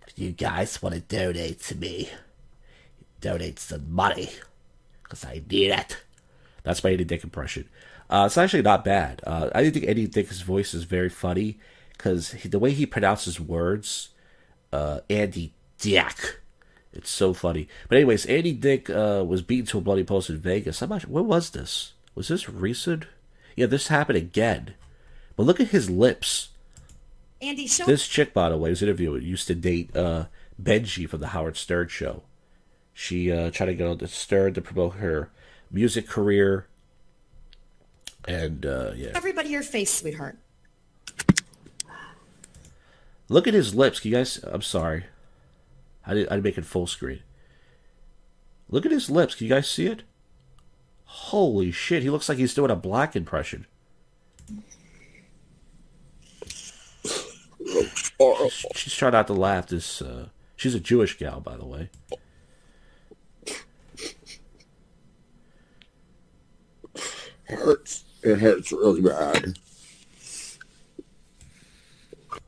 If 0.08 0.18
you 0.18 0.32
guys 0.32 0.82
want 0.82 0.96
to 0.96 1.02
donate 1.02 1.62
to 1.66 1.76
me, 1.76 2.10
donate 3.20 3.60
some 3.60 3.94
money. 3.94 4.32
Because 5.04 5.24
I 5.24 5.44
need 5.48 5.70
it. 5.70 6.02
That's 6.64 6.84
my 6.84 6.90
Andy 6.90 7.04
Dick 7.04 7.24
impression. 7.24 7.70
Uh, 8.10 8.24
it's 8.26 8.40
actually 8.40 8.64
not 8.64 8.84
bad. 8.84 9.22
Uh, 9.24 9.52
I 9.54 9.70
think 9.70 9.86
Andy 9.88 10.08
Dick's 10.08 10.42
voice 10.42 10.74
is 10.74 10.84
very 10.86 11.10
funny 11.10 11.60
because 11.96 12.32
the 12.44 12.58
way 12.58 12.72
he 12.72 12.88
pronounces 12.88 13.40
words, 13.40 14.10
uh, 14.74 15.02
Andy 15.12 15.54
Dick, 15.78 16.42
it's 16.92 17.12
so 17.12 17.36
funny. 17.36 17.68
But 17.88 17.98
anyways, 17.98 18.26
Andy 18.26 18.54
Dick 18.54 18.90
uh, 18.90 19.24
was 19.28 19.44
beaten 19.44 19.68
to 19.68 19.78
a 19.78 19.82
bloody 19.82 20.04
pulp 20.04 20.28
in 20.28 20.40
Vegas. 20.40 20.82
I'm 20.82 20.90
not. 20.90 21.08
When 21.08 21.28
was 21.28 21.52
this? 21.52 21.94
Was 22.16 22.30
this 22.30 22.50
recent? 22.50 23.06
Yeah, 23.62 23.68
this 23.68 23.90
happened 23.90 24.18
again. 24.18 24.74
But 25.36 25.44
look 25.44 25.60
at 25.60 25.68
his 25.68 25.88
lips. 25.88 26.50
Andy, 27.44 27.68
show 27.68 27.86
This 27.86 28.08
chick, 28.08 28.34
by 28.34 28.50
the 28.50 28.58
way, 28.58 28.72
was 28.72 28.82
interviewed. 28.82 29.22
Used 29.22 29.46
to 29.46 29.54
date 29.54 29.96
uh, 29.96 30.26
Benjy 30.60 31.08
from 31.08 31.20
the 31.20 31.28
Howard 31.28 31.56
Stern 31.58 31.88
show. 31.88 32.24
She 32.92 33.32
uh, 33.32 33.52
tried 33.52 33.68
to 33.68 33.76
get 33.76 33.86
on 33.86 34.00
the 34.00 34.08
Stern 34.08 34.56
to 34.56 34.62
promote 34.62 34.96
her 34.96 35.30
music 35.70 36.08
career. 36.08 36.66
And 38.28 38.66
uh, 38.66 38.94
yeah, 38.96 39.12
everybody 39.14 39.50
your 39.50 39.62
face, 39.62 39.94
sweetheart. 39.94 40.40
look 43.30 43.48
at 43.48 43.54
his 43.54 43.76
lips. 43.76 44.00
Can 44.00 44.10
you 44.10 44.18
guys? 44.18 44.44
I'm 44.44 44.64
sorry, 44.64 45.06
I 46.04 46.16
did. 46.16 46.28
I 46.30 46.32
didn't 46.32 46.46
make 46.46 46.58
it 46.58 46.66
full 46.66 46.88
screen. 46.88 47.20
Look 48.72 48.88
at 48.88 48.92
his 48.92 49.12
lips. 49.12 49.36
Can 49.36 49.46
you 49.46 49.54
guys 49.54 49.70
see 49.70 49.86
it? 49.86 50.02
Holy 51.12 51.72
shit! 51.72 52.04
He 52.04 52.10
looks 52.10 52.30
like 52.30 52.38
he's 52.38 52.54
doing 52.54 52.72
a 52.72 52.76
black 52.76 53.16
impression. 53.16 53.68
She's, 57.68 58.66
she's 58.76 58.96
trying 58.96 59.12
not 59.12 59.28
to 59.28 59.34
laugh. 59.34 59.68
This 59.68 60.02
uh, 60.02 60.30
she's 60.56 60.74
a 60.74 60.80
Jewish 60.80 61.18
gal, 61.18 61.42
by 61.42 61.58
the 61.58 61.66
way. 61.66 61.90
hurts. 67.52 68.06
It 68.24 68.40
hurts 68.40 68.72
really 68.72 69.02
bad. 69.02 69.58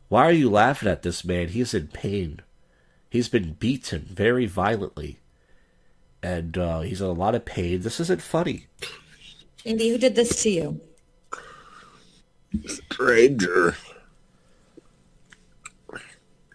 Why 0.08 0.24
are 0.26 0.32
you 0.32 0.50
laughing 0.50 0.90
at 0.90 1.02
this 1.02 1.26
man? 1.26 1.50
He's 1.50 1.74
in 1.74 1.88
pain. 1.88 2.40
He's 3.10 3.30
been 3.30 3.54
beaten 3.54 4.08
very 4.10 4.46
violently. 4.46 5.20
And 6.24 6.58
uh, 6.58 6.80
he's 6.80 7.02
in 7.02 7.08
a 7.08 7.12
lot 7.12 7.36
of 7.36 7.44
pain. 7.44 7.82
This 7.82 8.00
isn't 8.00 8.22
funny. 8.22 8.68
Andy, 9.66 9.90
who 9.90 9.98
did 9.98 10.16
this 10.16 10.42
to 10.44 10.50
you? 10.50 10.82
Stranger. 12.66 13.76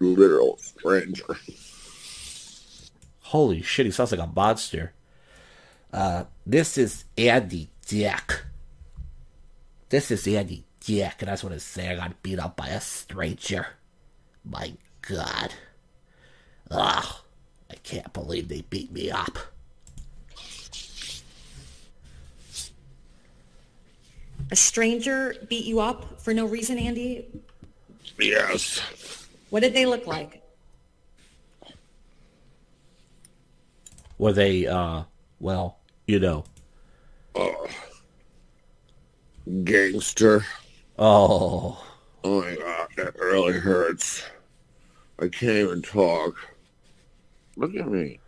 literal 0.01 0.57
stranger. 0.59 1.37
Holy 3.21 3.61
shit, 3.61 3.85
he 3.85 3.93
sounds 3.93 4.11
like 4.11 4.21
a 4.21 4.27
monster. 4.27 4.95
Uh, 5.93 6.25
this 6.47 6.79
is 6.79 7.05
Andy 7.19 7.69
Dick. 7.87 8.43
This 9.91 10.11
is 10.11 10.27
Andy 10.27 10.65
Dick, 10.81 11.17
and 11.21 11.31
I 11.31 11.35
just 11.35 11.45
want 11.45 11.55
to 11.55 11.61
say 11.61 11.89
I 11.89 11.97
got 11.97 12.23
beat 12.23 12.39
up 12.39 12.57
by 12.57 12.69
a 12.69 12.81
stranger. 12.81 13.67
My 14.45 14.73
god. 15.03 15.53
Ugh, 16.71 17.15
I 17.71 17.75
can't 17.83 18.13
believe 18.13 18.49
they 18.49 18.63
beat 18.63 18.93
me 18.93 19.11
up. 19.11 19.39
A 24.50 24.57
stranger 24.57 25.35
beat 25.49 25.64
you 25.64 25.81
up 25.81 26.21
for 26.21 26.33
no 26.33 26.47
reason, 26.47 26.78
Andy? 26.78 27.26
Yes. 28.19 28.81
What 29.50 29.61
did 29.61 29.75
they 29.75 29.87
look 29.87 30.07
like? 30.07 30.43
Were 34.19 34.33
they, 34.33 34.67
uh, 34.67 35.05
well, 35.38 35.78
you 36.07 36.19
know. 36.19 36.45
Gangster. 39.64 40.45
Oh. 40.99 41.85
Oh 42.25 42.43
my 42.43 42.57
god, 42.57 42.88
that 42.97 43.19
really 43.19 43.55
hurts. 43.55 44.23
I 45.21 45.28
can't 45.28 45.57
even 45.57 45.83
talk. 45.83 46.35
Look 47.57 47.75
at 47.75 47.88
me. 47.88 48.21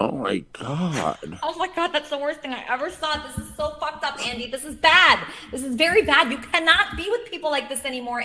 Oh 0.00 0.12
my 0.12 0.44
god. 0.52 1.38
Oh 1.42 1.54
my 1.56 1.68
god, 1.74 1.88
that's 1.88 2.10
the 2.10 2.18
worst 2.18 2.40
thing 2.40 2.52
I 2.52 2.64
ever 2.68 2.90
saw. 2.90 3.16
This 3.26 3.38
is 3.38 3.54
so 3.56 3.70
fucked 3.80 4.04
up, 4.04 4.18
Andy. 4.26 4.50
This 4.50 4.64
is 4.64 4.74
bad. 4.74 5.20
This 5.50 5.62
is 5.62 5.76
very 5.76 6.02
bad. 6.02 6.30
You 6.30 6.38
cannot 6.38 6.96
be 6.96 7.08
with 7.08 7.30
people 7.30 7.50
like 7.50 7.68
this 7.68 7.84
anymore. 7.84 8.24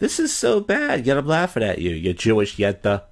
This 0.00 0.18
is 0.18 0.32
so 0.32 0.60
bad. 0.60 1.06
Yet 1.06 1.16
I'm 1.16 1.26
laughing 1.26 1.62
at 1.62 1.78
you. 1.78 1.90
You're 1.90 2.14
Jewish 2.14 2.58
yetta. 2.58 3.04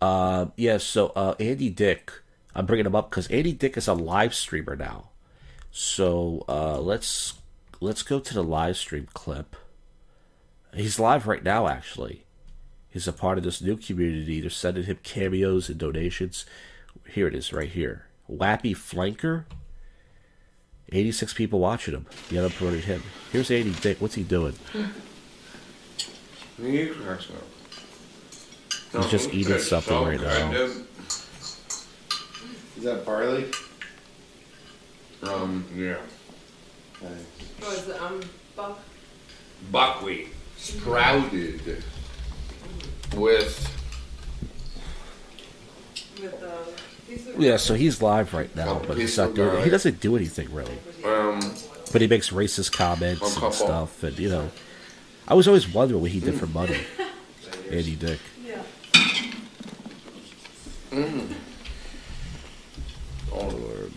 Uh, 0.00 0.46
yeah. 0.56 0.78
So 0.78 1.08
uh, 1.08 1.34
Andy 1.40 1.70
Dick, 1.70 2.12
I'm 2.54 2.66
bringing 2.66 2.86
him 2.86 2.94
up 2.94 3.10
because 3.10 3.26
Andy 3.28 3.52
Dick 3.52 3.76
is 3.76 3.88
a 3.88 3.94
live 3.94 4.34
streamer 4.34 4.76
now. 4.76 5.10
So 5.70 6.44
uh, 6.48 6.80
let's 6.80 7.34
let's 7.80 8.02
go 8.02 8.20
to 8.20 8.34
the 8.34 8.44
live 8.44 8.76
stream 8.76 9.08
clip. 9.12 9.56
He's 10.72 11.00
live 11.00 11.26
right 11.26 11.42
now. 11.42 11.66
Actually, 11.66 12.24
he's 12.88 13.08
a 13.08 13.12
part 13.12 13.38
of 13.38 13.44
this 13.44 13.60
new 13.60 13.76
community. 13.76 14.40
They're 14.40 14.50
sending 14.50 14.84
him 14.84 14.98
cameos 15.02 15.68
and 15.68 15.78
donations. 15.78 16.46
Here 17.10 17.26
it 17.26 17.34
is, 17.34 17.52
right 17.52 17.68
here. 17.68 18.06
Wappy 18.30 18.76
Flanker. 18.76 19.44
86 20.90 21.34
people 21.34 21.58
watching 21.58 21.94
him. 21.94 22.06
The 22.30 22.38
other 22.38 22.50
promoted 22.50 22.84
him. 22.84 23.02
Here's 23.32 23.50
Andy 23.50 23.72
Dick. 23.72 24.00
What's 24.00 24.14
he 24.14 24.22
doing? 24.22 24.54
He's 28.92 29.06
just 29.10 29.34
eating 29.34 29.58
something 29.58 30.02
right 30.02 30.20
now. 30.20 30.52
Is 30.52 30.84
that 32.84 33.04
barley? 33.04 33.46
Um, 35.22 35.64
yeah. 35.74 35.96
Oh, 37.62 37.72
is 37.72 37.88
it 37.88 38.00
um 38.00 38.20
buck? 38.54 38.78
Buckwheat 39.72 40.28
sprouted 40.56 41.84
with 43.14 43.74
With 46.22 46.42
uh, 46.42 46.48
piece 46.48 46.72
of 46.72 46.87
Yeah, 47.38 47.56
so 47.56 47.74
he's 47.74 48.02
live 48.02 48.34
right 48.34 48.54
now, 48.56 48.80
but 48.86 48.98
he's 48.98 49.16
not 49.16 49.34
doing. 49.34 49.62
He 49.64 49.70
doesn't 49.70 50.00
do 50.00 50.16
anything 50.16 50.52
really. 50.52 50.78
um 51.04 51.40
But 51.92 52.00
he 52.02 52.06
makes 52.06 52.30
racist 52.30 52.72
comments 52.72 53.36
and 53.36 53.54
stuff, 53.54 54.02
and 54.02 54.18
you 54.18 54.28
know, 54.28 54.50
I 55.26 55.34
was 55.34 55.46
always 55.48 55.68
wondering 55.72 56.00
what 56.02 56.10
he 56.10 56.20
did 56.20 56.34
for 56.34 56.46
money. 56.46 56.78
Andy 57.70 57.96
Dick. 57.96 58.18
Yeah. 58.44 58.62
mm, 60.90 61.34
Norm 63.30 63.92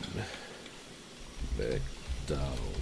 Macdonald. 1.58 2.78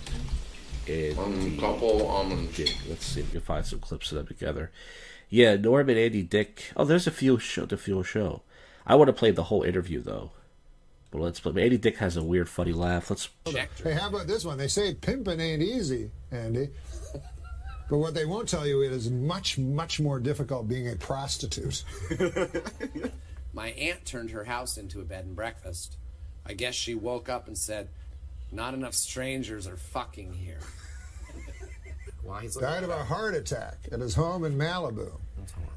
Andy 0.87 1.57
couple 1.57 2.07
almonds. 2.07 2.57
Dick. 2.57 2.75
Let's 2.89 3.05
see 3.05 3.19
if 3.21 3.27
we 3.27 3.31
can 3.33 3.41
find 3.41 3.65
some 3.65 3.79
clips 3.79 4.11
of 4.11 4.17
them 4.17 4.27
together. 4.27 4.71
Yeah, 5.29 5.55
Norm 5.55 5.89
and 5.89 5.99
Andy 5.99 6.23
Dick. 6.23 6.71
Oh, 6.75 6.85
there's 6.85 7.05
a 7.07 7.11
few 7.11 7.37
show 7.37 7.65
to 7.67 7.77
few 7.77 8.03
show. 8.03 8.41
I 8.89 8.95
want 8.95 9.07
to 9.07 9.13
play 9.13 9.29
the 9.29 9.43
whole 9.43 9.61
interview 9.61 10.01
though. 10.01 10.31
But 11.11 11.21
let's 11.21 11.39
play. 11.39 11.63
Andy 11.63 11.77
Dick 11.77 11.97
has 11.97 12.17
a 12.17 12.23
weird, 12.23 12.49
funny 12.49 12.73
laugh. 12.73 13.09
Let's. 13.09 13.29
Hey, 13.45 13.93
how 13.93 14.09
about 14.09 14.27
this 14.27 14.43
one? 14.43 14.57
They 14.57 14.67
say 14.67 14.95
pimping 14.95 15.39
ain't 15.39 15.61
easy, 15.61 16.11
Andy. 16.31 16.69
But 17.89 17.97
what 17.97 18.13
they 18.13 18.25
won't 18.25 18.47
tell 18.47 18.67
you 18.67 18.83
it 18.83 18.91
is 18.91 19.09
much, 19.09 19.57
much 19.57 19.99
more 19.99 20.19
difficult 20.19 20.67
being 20.67 20.87
a 20.87 20.95
prostitute. 20.95 21.83
My 23.53 23.69
aunt 23.69 24.05
turned 24.05 24.29
her 24.31 24.43
house 24.43 24.77
into 24.77 25.01
a 25.01 25.03
bed 25.03 25.25
and 25.25 25.35
breakfast. 25.35 25.97
I 26.45 26.53
guess 26.53 26.75
she 26.75 26.93
woke 26.93 27.29
up 27.29 27.47
and 27.47 27.57
said, 27.57 27.89
Not 28.51 28.75
enough 28.75 28.93
strangers 28.93 29.65
are 29.65 29.77
fucking 29.77 30.33
here. 30.33 30.59
Why 32.21 32.41
he's 32.41 32.55
Died 32.55 32.83
of 32.83 32.91
a 32.91 33.03
heart 33.03 33.33
attack 33.33 33.77
at 33.91 33.99
his 33.99 34.13
home 34.13 34.45
in 34.45 34.55
Malibu. 34.55 35.11
That's 35.37 35.51
horrible. 35.53 35.73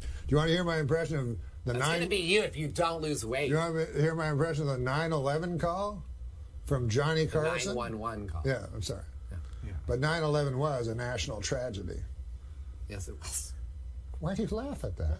Do 0.00 0.06
you 0.28 0.36
want 0.36 0.48
to 0.48 0.54
hear 0.54 0.64
my 0.64 0.78
impression 0.78 1.18
of 1.18 1.38
the 1.66 1.72
That's 1.72 1.84
nine? 1.84 1.98
gonna 1.98 2.08
be 2.08 2.16
you 2.16 2.42
if 2.42 2.56
you 2.56 2.68
don't 2.68 3.02
lose 3.02 3.24
weight. 3.26 3.48
Do 3.48 3.54
you 3.54 3.58
want 3.58 3.92
to 3.94 4.00
hear 4.00 4.14
my 4.14 4.30
impression 4.30 4.68
of 4.68 4.78
the 4.78 4.84
9/11 4.84 5.58
call 5.58 6.02
from 6.64 6.88
Johnny 6.88 7.26
The 7.26 7.32
Carson? 7.32 7.74
911 7.74 8.28
call. 8.28 8.42
Yeah, 8.46 8.66
I'm 8.72 8.82
sorry. 8.82 9.02
But 9.86 10.00
9/11 10.00 10.56
was 10.56 10.88
a 10.88 10.94
national 10.94 11.40
tragedy. 11.40 12.00
Yes, 12.88 13.08
it 13.08 13.16
was. 13.20 13.52
Why 14.20 14.34
do 14.34 14.42
you 14.42 14.48
laugh 14.48 14.82
at 14.84 14.96
that? 14.96 15.18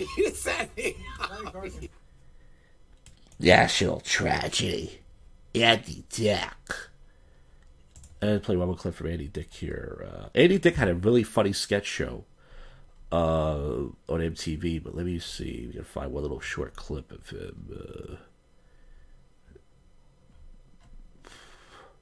you 0.16 0.30
said 0.30 0.70
it. 0.76 0.96
National 3.38 4.00
tragedy. 4.00 5.00
Andy 5.54 6.04
Dick. 6.10 6.74
And 8.20 8.42
play 8.42 8.56
one 8.56 8.68
more 8.68 8.76
clip 8.76 8.94
from 8.94 9.08
Andy 9.08 9.28
Dick 9.28 9.52
here. 9.52 10.08
Uh, 10.10 10.28
Andy 10.34 10.58
Dick 10.58 10.74
had 10.76 10.88
a 10.88 10.94
really 10.94 11.22
funny 11.22 11.52
sketch 11.52 11.86
show 11.86 12.24
uh, 13.10 13.86
on 14.08 14.20
MTV, 14.20 14.82
but 14.82 14.94
let 14.94 15.06
me 15.06 15.18
see. 15.18 15.64
We 15.66 15.74
can 15.74 15.84
find 15.84 16.12
one 16.12 16.22
little 16.22 16.40
short 16.40 16.76
clip 16.76 17.10
of 17.12 17.30
him. 17.30 17.70
Uh, 17.74 18.16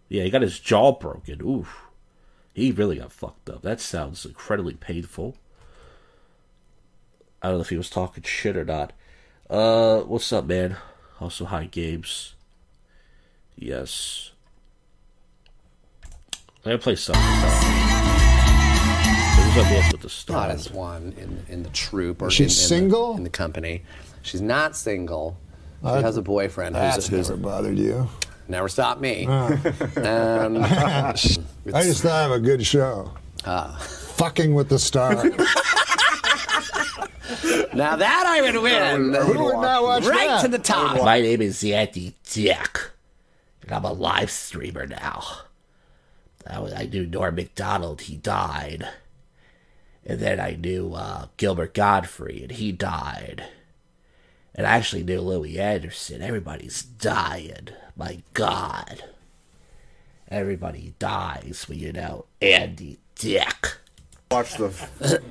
yeah, 0.08 0.24
he 0.24 0.30
got 0.30 0.42
his 0.42 0.58
jaw 0.58 0.92
broken. 0.92 1.40
Oof. 1.42 1.82
He 2.54 2.72
really 2.72 2.96
got 2.96 3.12
fucked 3.12 3.50
up. 3.50 3.62
That 3.62 3.80
sounds 3.80 4.24
incredibly 4.24 4.74
painful. 4.74 5.36
I 7.42 7.48
don't 7.48 7.58
know 7.58 7.62
if 7.62 7.68
he 7.68 7.76
was 7.76 7.90
talking 7.90 8.22
shit 8.22 8.56
or 8.56 8.64
not. 8.64 8.92
Uh, 9.48 10.00
what's 10.00 10.32
up, 10.32 10.46
man? 10.46 10.76
Also, 11.20 11.44
hi, 11.44 11.66
Games. 11.66 12.34
Yes. 13.54 14.32
Let 16.64 16.72
me 16.72 16.78
play 16.78 16.96
something. 16.96 17.95
Who's 19.56 19.64
up 19.64 19.70
next 19.72 19.92
with 19.92 20.02
the 20.02 20.10
star? 20.10 20.40
Hottest 20.48 20.70
one 20.72 21.14
in, 21.18 21.42
in 21.48 21.62
the 21.62 21.70
troop 21.70 22.20
or 22.20 22.30
She's 22.30 22.40
in, 22.40 22.44
in 22.44 22.50
single? 22.50 23.12
The, 23.14 23.18
in 23.18 23.24
the 23.24 23.30
company. 23.30 23.84
She's 24.20 24.42
not 24.42 24.76
single. 24.76 25.38
She 25.82 25.88
Uh, 25.88 26.02
has 26.02 26.18
a 26.18 26.22
boyfriend 26.22 26.76
who's, 26.76 26.82
That's 26.82 27.06
who's 27.08 27.30
never 27.30 27.40
bothered 27.40 27.78
you. 27.78 28.06
never 28.48 28.68
stopped 28.68 29.00
me. 29.00 29.24
Ah. 29.26 29.48
Um, 29.96 30.58
I 30.62 31.12
just 31.14 32.02
thought 32.02 32.12
I 32.12 32.22
have 32.22 32.30
a 32.32 32.38
good 32.38 32.66
show. 32.66 33.12
Ah. 33.46 33.78
Fucking 34.16 34.54
with 34.54 34.68
the 34.68 34.78
star. 34.78 35.14
now 37.74 37.96
that 37.96 38.24
I 38.26 38.42
would 38.42 38.62
win. 38.62 39.14
Who 39.14 39.42
would 39.44 39.54
not 39.60 39.82
watch 39.82 40.04
right 40.04 40.28
that? 40.28 40.42
to 40.42 40.48
the 40.48 40.58
top. 40.58 41.02
My 41.02 41.20
name 41.22 41.40
is 41.40 41.64
Andy 41.64 42.14
Dick, 42.30 42.90
and 43.62 43.72
I'm 43.72 43.84
a 43.86 43.92
live 43.92 44.30
streamer 44.30 44.86
now. 44.86 45.24
I, 46.46 46.58
was- 46.60 46.74
I 46.74 46.84
knew 46.86 47.06
Norm 47.06 47.34
Macdonald. 47.36 48.02
he 48.02 48.16
died. 48.16 48.86
And 50.06 50.20
then 50.20 50.38
I 50.38 50.52
knew 50.52 50.94
uh, 50.94 51.26
Gilbert 51.36 51.74
Gottfried, 51.74 52.42
and 52.42 52.52
he 52.52 52.70
died. 52.70 53.44
And 54.54 54.66
I 54.66 54.76
actually 54.76 55.02
knew 55.02 55.20
Louie 55.20 55.58
Anderson. 55.58 56.22
Everybody's 56.22 56.82
dying. 56.82 57.68
My 57.96 58.22
God. 58.32 59.02
Everybody 60.28 60.94
dies 60.98 61.66
when 61.68 61.78
you 61.78 61.92
know 61.92 62.26
Andy 62.40 62.98
Dick. 63.16 63.76
Watch 64.30 64.54
the. 64.54 64.72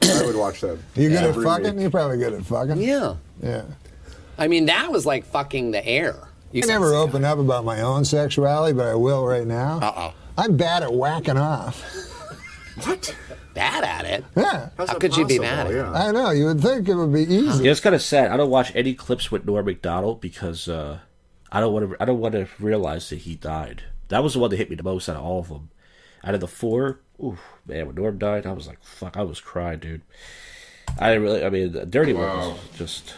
I 0.03 0.25
would 0.25 0.35
watch 0.35 0.61
that. 0.61 0.77
You 0.95 1.09
good 1.09 1.17
at 1.17 1.23
every 1.23 1.43
fucking? 1.43 1.75
week. 1.75 1.81
You're 1.81 1.91
probably 1.91 2.17
good 2.17 2.33
at 2.33 2.45
fucking. 2.45 2.77
Yeah. 2.77 3.15
Yeah. 3.41 3.63
I 4.37 4.47
mean, 4.47 4.65
that 4.65 4.91
was 4.91 5.05
like 5.05 5.25
fucking 5.25 5.71
the 5.71 5.85
air. 5.85 6.27
You 6.51 6.63
I 6.63 6.67
never 6.67 6.93
open 6.93 7.25
up 7.25 7.39
about 7.39 7.65
my 7.65 7.81
own 7.81 8.05
sexuality, 8.05 8.73
but 8.73 8.87
I 8.87 8.95
will 8.95 9.25
right 9.25 9.47
now. 9.47 9.79
Uh 9.81 9.93
oh. 9.95 10.13
I'm 10.37 10.57
bad 10.57 10.83
at 10.83 10.93
whacking 10.93 11.37
off. 11.37 11.81
Bad 13.55 13.83
at 13.83 14.05
it. 14.05 14.25
Yeah. 14.35 14.69
How 14.77 14.99
could 14.99 15.17
you 15.17 15.25
be 15.25 15.39
mad? 15.39 15.67
at 15.67 15.73
it? 15.73 15.81
I 15.83 16.11
know. 16.11 16.29
You 16.31 16.45
would 16.45 16.61
think 16.61 16.87
it 16.87 16.93
would 16.93 17.11
be 17.13 17.21
easy. 17.23 17.63
Yeah, 17.63 17.71
it's 17.71 17.79
kind 17.79 17.95
of 17.95 18.01
sad. 18.03 18.29
I 18.31 18.37
don't 18.37 18.49
watch 18.51 18.71
any 18.75 18.93
clips 18.93 19.31
with 19.31 19.45
Norm 19.45 19.65
Macdonald 19.65 20.21
because 20.21 20.67
uh, 20.67 20.99
I 21.51 21.59
don't 21.61 21.73
want 21.73 21.89
to. 21.89 21.95
I 21.99 22.05
don't 22.05 22.19
want 22.19 22.33
to 22.35 22.47
realize 22.59 23.09
that 23.09 23.19
he 23.19 23.35
died. 23.35 23.83
That 24.09 24.21
was 24.23 24.33
the 24.33 24.39
one 24.39 24.51
that 24.51 24.57
hit 24.57 24.69
me 24.69 24.75
the 24.75 24.83
most 24.83 25.09
out 25.09 25.15
of 25.15 25.23
all 25.23 25.39
of 25.39 25.47
them. 25.49 25.69
Out 26.23 26.33
of 26.35 26.39
the 26.41 26.47
four, 26.47 26.99
ooh, 27.19 27.37
man, 27.65 27.87
when 27.87 27.95
Norm 27.95 28.17
died, 28.17 28.45
I 28.45 28.51
was 28.51 28.67
like, 28.67 28.83
fuck, 28.83 29.15
I 29.17 29.21
was 29.23 29.39
crying, 29.39 29.79
dude. 29.79 30.01
I 30.99 31.13
really, 31.13 31.43
I 31.45 31.49
mean, 31.49 31.71
Dirty 31.89 32.13
Work 32.13 32.33
Wow. 32.33 32.49
was 32.51 32.59
just 32.77 33.13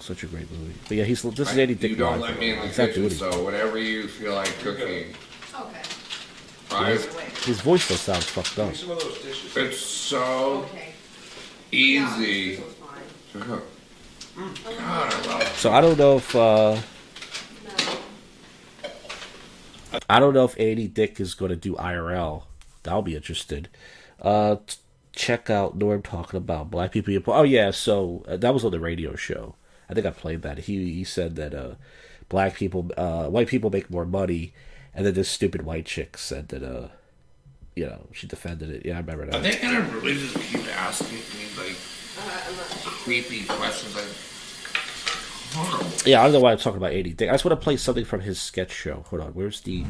such 0.00 0.22
a 0.22 0.26
great 0.26 0.50
movie. 0.50 0.74
But 0.88 0.96
yeah, 0.98 1.04
he's 1.04 1.22
this 1.22 1.50
is 1.52 1.56
I- 1.56 1.60
Andy 1.62 1.74
Dick. 1.74 1.90
You 1.90 1.96
don't 1.96 2.20
let 2.20 2.38
me 2.38 2.50
in 2.50 2.60
the 2.60 2.68
kitchen, 2.74 3.10
so 3.10 3.42
whatever 3.44 3.78
you 3.78 4.08
feel 4.08 4.34
like 4.34 4.48
cooking. 4.60 5.14
Okay. 6.76 6.96
Right? 6.96 7.26
His 7.44 7.60
voice 7.60 7.84
still 7.84 7.96
sounds 7.96 8.24
fucked 8.24 8.58
up. 8.58 8.72
It's 9.56 9.78
so 9.78 10.66
easy 11.72 12.56
to 13.32 13.38
cook. 13.38 13.64
God, 14.36 15.14
I 15.14 15.26
love 15.26 15.42
it. 15.42 15.48
So 15.56 15.72
I 15.72 15.80
don't 15.80 15.98
know 15.98 16.16
if 16.16 16.34
uh 16.36 16.76
I 20.08 20.20
don't 20.20 20.34
know 20.34 20.44
if 20.44 20.58
Andy 20.58 20.88
Dick 20.88 21.20
is 21.20 21.34
going 21.34 21.50
to 21.50 21.56
do 21.56 21.74
IRL. 21.74 22.44
I'll 22.86 23.02
be 23.02 23.16
interested. 23.16 23.68
Uh, 24.20 24.56
check 25.12 25.50
out 25.50 25.76
Norm 25.76 26.02
talking 26.02 26.36
about 26.38 26.70
black 26.70 26.92
people. 26.92 27.32
Oh 27.32 27.42
yeah, 27.42 27.70
so 27.70 28.24
uh, 28.28 28.36
that 28.36 28.54
was 28.54 28.64
on 28.64 28.70
the 28.70 28.80
radio 28.80 29.16
show. 29.16 29.54
I 29.88 29.94
think 29.94 30.06
I 30.06 30.10
played 30.10 30.42
that. 30.42 30.58
He 30.60 30.92
he 30.92 31.04
said 31.04 31.36
that 31.36 31.54
uh, 31.54 31.74
black 32.28 32.54
people, 32.54 32.90
uh, 32.96 33.28
white 33.28 33.48
people 33.48 33.70
make 33.70 33.90
more 33.90 34.04
money, 34.04 34.52
and 34.96 35.06
then 35.06 35.14
this 35.14 35.28
stupid 35.28 35.62
white 35.62 35.86
chick 35.86 36.18
said 36.18 36.48
that 36.48 36.62
uh, 36.64 36.88
you 37.76 37.86
know, 37.86 38.06
she 38.12 38.26
defended 38.26 38.70
it. 38.70 38.84
Yeah, 38.86 38.94
I 38.94 39.00
remember 39.00 39.26
that. 39.26 39.34
Are 39.36 39.40
they 39.40 39.56
gonna 39.56 39.82
really 40.00 40.14
just 40.14 40.34
keep 40.40 40.66
asking 40.76 41.18
me 41.18 41.46
like 41.58 41.76
creepy 43.04 43.44
questions 43.44 43.94
like 43.94 44.06
horrible? 45.54 45.90
Yeah, 46.06 46.20
I 46.20 46.24
don't 46.24 46.32
know 46.32 46.40
why 46.40 46.52
I'm 46.52 46.58
talking 46.58 46.78
about 46.78 46.92
Andy 46.92 47.12
Dick. 47.12 47.28
I 47.28 47.32
just 47.34 47.44
want 47.44 47.58
to 47.60 47.62
play 47.62 47.76
something 47.76 48.04
from 48.04 48.20
his 48.20 48.40
sketch 48.40 48.72
show. 48.72 49.04
Hold 49.10 49.22
on, 49.22 49.32
where's 49.32 49.60
the 49.60 49.84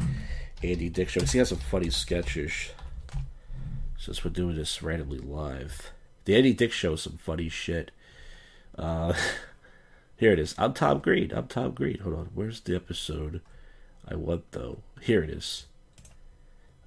Andy 0.61 0.89
Dick 0.89 1.09
show? 1.09 1.21
'Cause 1.21 1.31
he 1.31 1.39
has 1.39 1.49
some 1.49 1.59
funny 1.59 1.89
sketches. 1.89 2.71
Since 3.97 4.23
we're 4.23 4.31
doing 4.31 4.55
this 4.55 4.83
randomly 4.83 5.17
live, 5.19 5.91
the 6.25 6.35
Andy 6.35 6.53
Dick 6.53 6.71
show 6.71 6.93
is 6.93 7.01
some 7.01 7.17
funny 7.17 7.49
shit. 7.49 7.91
Uh, 8.77 9.13
here 10.17 10.31
it 10.31 10.39
is. 10.39 10.53
I'm 10.57 10.73
Tom 10.73 10.99
Green. 10.99 11.31
I'm 11.33 11.47
Tom 11.47 11.71
Green. 11.71 11.99
Hold 11.99 12.15
on, 12.15 12.29
where's 12.33 12.59
the 12.61 12.75
episode 12.75 13.41
I 14.09 14.15
want 14.15 14.51
though? 14.51 14.79
Here 15.01 15.21
it 15.23 15.29
is. 15.29 15.65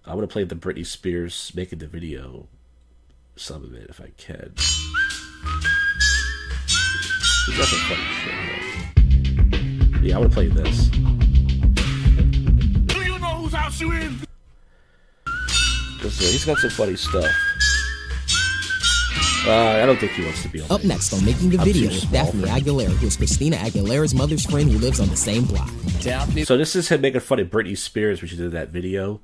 I'm 0.07 0.15
gonna 0.15 0.27
play 0.27 0.45
the 0.45 0.55
Britney 0.55 0.87
Spears 0.87 1.53
making 1.55 1.81
the 1.81 1.87
video, 1.87 2.49
some 3.37 3.63
of 3.65 3.75
it 3.75 3.91
if 3.91 4.01
I 4.01 4.11
can. 4.17 4.55
Got 7.57 7.67
some 7.67 7.79
funny 7.81 8.03
shit. 8.23 8.35
Yeah, 10.03 10.17
I 10.17 10.19
want 10.21 10.31
to 10.31 10.35
play 10.35 10.49
this. 10.49 10.87
Do 12.87 13.01
you 13.03 13.19
know 13.19 13.35
whose 13.37 13.53
house 13.53 13.81
you 13.81 13.93
in? 13.93 14.21
This, 16.01 16.19
he's 16.19 16.45
got 16.47 16.59
some 16.59 16.71
funny 16.71 16.97
stuff. 16.97 17.31
Uh, 19.47 19.81
I 19.83 19.87
don't 19.87 19.99
think 19.99 20.13
he 20.13 20.23
wants 20.25 20.43
to 20.43 20.49
be 20.49 20.61
on. 20.61 20.71
Up 20.71 20.85
next 20.85 21.13
on 21.15 21.25
Making 21.25 21.51
the 21.51 21.59
I'm 21.59 21.65
Video 21.65 21.89
with 21.89 22.11
Daphne. 22.13 22.43
Aguilera, 22.43 22.89
who 22.91 23.07
is 23.07 23.17
Christina 23.17 23.57
Aguilera's 23.57 24.15
mother's 24.15 24.45
friend 24.45 24.71
who 24.71 24.79
lives 24.79 25.01
on 25.01 25.09
the 25.09 25.17
same 25.17 25.45
block. 25.45 25.71
Daphne. 26.01 26.45
So 26.45 26.59
this 26.59 26.77
is 26.77 26.89
him 26.91 27.01
making 27.01 27.21
fun 27.21 27.41
of 27.41 27.49
Britney 27.49 27.77
Spears, 27.77 28.21
which 28.21 28.33
he 28.33 28.37
did 28.37 28.53
that 28.53 28.69
video 28.69 29.21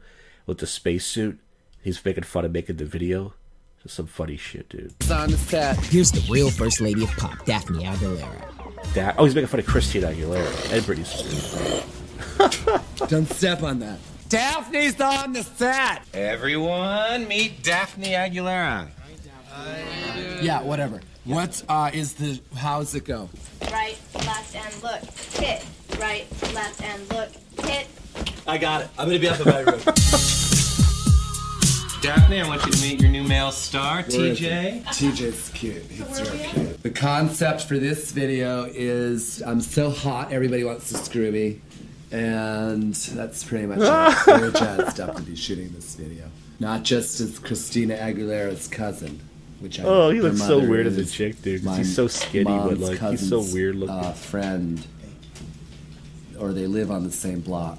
with 0.46 0.58
the 0.58 0.66
spacesuit. 0.66 1.38
He's 1.82 2.02
making 2.02 2.24
fun 2.24 2.46
of 2.46 2.52
making 2.52 2.76
the 2.76 2.86
video. 2.86 3.34
Just 3.82 3.94
some 3.96 4.06
funny 4.06 4.38
shit, 4.38 4.70
dude. 4.70 4.94
on 5.10 5.30
the 5.30 5.36
set. 5.36 5.76
Here's 5.84 6.10
the 6.12 6.26
real 6.32 6.50
first 6.50 6.80
lady 6.80 7.04
of 7.04 7.10
pop, 7.18 7.44
Daphne 7.44 7.84
Aguilera. 7.84 8.94
Da- 8.94 9.12
oh, 9.18 9.24
he's 9.26 9.34
making 9.34 9.48
fun 9.48 9.60
of 9.60 9.66
Christina 9.66 10.08
Aguilera 10.08 10.72
and 10.72 10.82
Britney 10.82 11.04
Spears. 11.04 11.84
Don't 13.10 13.28
step 13.30 13.62
on 13.62 13.80
that. 13.80 13.98
Daphne's 14.30 14.98
on 15.00 15.34
the 15.34 15.42
set. 15.42 16.02
Everyone, 16.14 17.28
meet 17.28 17.62
Daphne 17.62 18.08
Aguilera. 18.08 18.88
Yeah, 20.42 20.62
whatever. 20.62 21.00
What 21.24 21.62
uh, 21.68 21.90
is 21.92 22.14
the? 22.14 22.40
How's 22.56 22.94
it 22.94 23.04
go? 23.04 23.28
Right, 23.72 23.98
left, 24.14 24.54
and 24.54 24.82
look. 24.82 25.00
Hit. 25.34 25.64
Right, 25.98 26.26
left, 26.54 26.82
and 26.82 27.12
look. 27.12 27.30
Hit. 27.66 27.86
I 28.46 28.58
got 28.58 28.82
it. 28.82 28.88
I'm 28.98 29.08
gonna 29.08 29.18
be 29.18 29.28
up 29.28 29.40
in 29.40 29.46
my 29.46 29.60
room. 29.60 29.80
Daphne, 32.02 32.40
I 32.40 32.46
want 32.46 32.64
you 32.66 32.72
to 32.72 32.80
meet 32.82 33.00
your 33.00 33.10
new 33.10 33.24
male 33.24 33.50
star, 33.50 34.04
TJ. 34.04 34.84
TJ's 34.84 35.48
cute. 35.54 35.82
He's 35.84 36.20
real 36.20 36.44
cute. 36.44 36.82
The 36.82 36.90
concept 36.90 37.62
for 37.62 37.78
this 37.78 38.12
video 38.12 38.64
is 38.64 39.42
I'm 39.42 39.60
so 39.60 39.90
hot, 39.90 40.30
everybody 40.32 40.62
wants 40.62 40.90
to 40.90 40.98
screw 40.98 41.32
me. 41.32 41.60
And 42.12 42.94
that's 42.94 43.42
pretty 43.42 43.66
much 43.66 43.78
it. 43.80 44.24
Very 44.26 44.52
jazzed 44.52 45.00
up 45.00 45.16
to 45.16 45.22
be 45.22 45.34
shooting 45.34 45.72
this 45.72 45.96
video. 45.96 46.30
Not 46.60 46.84
just 46.84 47.18
as 47.20 47.40
Christina 47.40 47.96
Aguilera's 47.96 48.68
cousin, 48.68 49.18
which 49.60 49.80
I 49.80 49.84
Oh, 49.84 50.10
he 50.10 50.20
looks 50.20 50.38
so 50.40 50.58
weird 50.58 50.86
as 50.86 50.98
a 50.98 51.04
chick, 51.06 51.40
dude. 51.42 51.64
my 51.64 51.78
He's 51.78 51.94
so 51.94 52.06
skinny, 52.06 52.44
but 52.44 52.78
mom's 52.78 52.80
like 52.80 53.00
he's 53.10 53.28
so 53.28 53.40
weird 53.40 53.76
looking. 53.76 53.94
Uh, 53.94 54.12
friend, 54.12 54.86
or 56.38 56.52
they 56.52 56.66
live 56.66 56.90
on 56.90 57.04
the 57.04 57.12
same 57.12 57.40
block, 57.40 57.78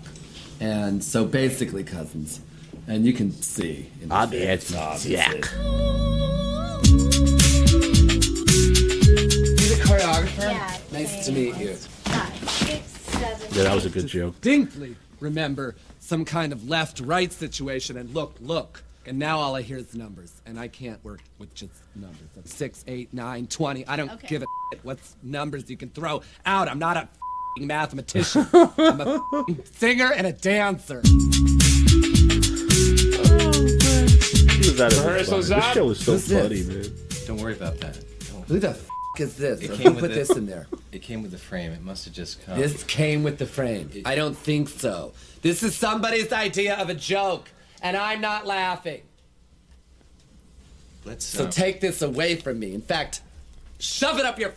and 0.60 1.04
so 1.04 1.26
basically 1.26 1.84
cousins. 1.84 2.42
And 2.88 3.06
you 3.06 3.12
can 3.12 3.32
see. 3.34 3.90
in 4.02 4.08
the 4.10 4.16
I'm 4.16 4.30
video, 4.30 4.54
obviously. 4.78 5.16
Jack. 5.16 5.34
You 5.34 5.42
the 9.68 9.82
choreographer? 9.84 10.92
nice 10.94 11.26
to 11.26 11.32
meet 11.34 11.58
you. 11.58 11.74
Five, 11.74 12.50
six, 12.50 12.88
seven. 12.88 13.48
Yeah, 13.52 13.64
that 13.64 13.76
was 13.76 13.86
a 13.86 13.90
good 13.90 14.08
joke. 14.08 14.40
Distinctly 14.40 14.96
remember 15.20 15.76
some 16.00 16.24
kind 16.24 16.54
of 16.54 16.70
left-right 16.70 17.34
situation, 17.34 17.98
and 17.98 18.14
look, 18.14 18.36
look. 18.40 18.84
And 19.08 19.18
now 19.18 19.40
all 19.40 19.56
I 19.56 19.62
hear 19.62 19.78
is 19.78 19.96
numbers, 19.96 20.42
and 20.46 20.60
I 20.60 20.68
can't 20.68 21.02
work 21.02 21.22
with 21.40 21.54
just 21.54 21.72
numbers. 21.96 22.20
Six, 22.44 22.84
eight, 22.88 23.14
nine, 23.14 23.48
twenty. 23.48 23.88
I 23.88 23.96
don't 23.96 24.12
Okay. 24.12 24.28
give 24.28 24.42
a 24.44 24.46
shit 24.74 24.84
what 24.84 25.00
numbers 25.24 25.70
you 25.70 25.78
can 25.78 25.90
throw 25.90 26.22
out. 26.46 26.68
I'm 26.68 26.78
not 26.78 26.98
a 26.98 27.02
f***ing 27.04 27.68
mathematician. 27.68 28.46
I'm 28.54 29.00
a 29.00 29.16
f***ing 29.34 29.64
singer 29.74 30.12
and 30.12 30.28
a 30.28 30.34
dancer. 30.34 31.02
He 31.06 31.12
was 34.72 34.82
out 34.82 34.92
of 34.92 34.98
his 34.98 35.06
Rehearsal's 35.06 35.50
mind. 35.52 35.64
This 35.64 35.74
show 35.74 35.86
was 35.86 36.00
so 36.04 36.12
Who's 36.14 36.26
this? 36.28 36.42
funny, 36.42 36.64
man. 36.64 36.92
Don't 37.28 37.38
worry 37.42 37.54
about 37.54 37.78
that. 37.80 37.98
Who 38.50 38.60
the 38.60 38.72
f 38.72 38.88
is 39.20 39.36
this? 39.38 39.62
It 39.62 39.72
came 39.72 39.94
with 39.96 40.00
put 40.02 40.10
the- 40.10 40.16
this 40.16 40.30
in 40.32 40.46
there? 40.48 40.68
It 40.92 41.02
came 41.02 41.22
with 41.22 41.32
the 41.32 41.38
frame. 41.38 41.72
It 41.72 41.82
must 41.82 42.04
have 42.06 42.14
just 42.14 42.46
come. 42.46 42.60
This 42.60 42.84
came 42.84 43.24
with 43.24 43.38
the 43.38 43.46
frame. 43.46 43.90
I 44.06 44.16
don't 44.16 44.38
think 44.38 44.68
so. 44.68 45.14
This 45.42 45.64
is 45.64 45.76
somebody's 45.76 46.32
idea 46.34 46.76
of 46.76 46.90
a 46.90 46.94
joke, 46.94 47.50
and 47.82 47.98
I'm 47.98 48.22
not 48.22 48.46
laughing. 48.46 49.02
Let's. 51.06 51.26
So 51.26 51.46
uh, 51.46 51.52
take 51.52 51.80
this 51.80 52.02
away 52.02 52.36
from 52.36 52.60
me. 52.60 52.74
In 52.74 52.82
fact, 52.82 53.22
shove 53.80 54.20
it 54.20 54.26
up 54.26 54.40
your. 54.40 54.54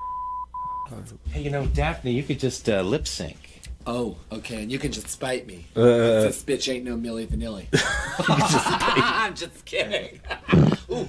Hey, 1.30 1.42
you 1.42 1.50
know, 1.50 1.66
Daphne, 1.66 2.10
you 2.10 2.24
could 2.24 2.40
just 2.40 2.68
uh, 2.68 2.82
lip 2.82 3.06
sync. 3.06 3.50
Oh, 3.86 4.16
okay, 4.30 4.62
and 4.62 4.70
you 4.70 4.78
can 4.78 4.92
just 4.92 5.08
spite 5.08 5.46
me. 5.46 5.66
Uh. 5.74 5.82
this 6.22 6.42
bitch 6.42 6.72
ain't 6.72 6.84
no 6.84 6.96
Milli 6.96 7.26
Vanilli. 7.26 7.66
I'm 8.28 9.34
just 9.34 9.64
kidding. 9.64 10.20
Ooh, 10.90 11.08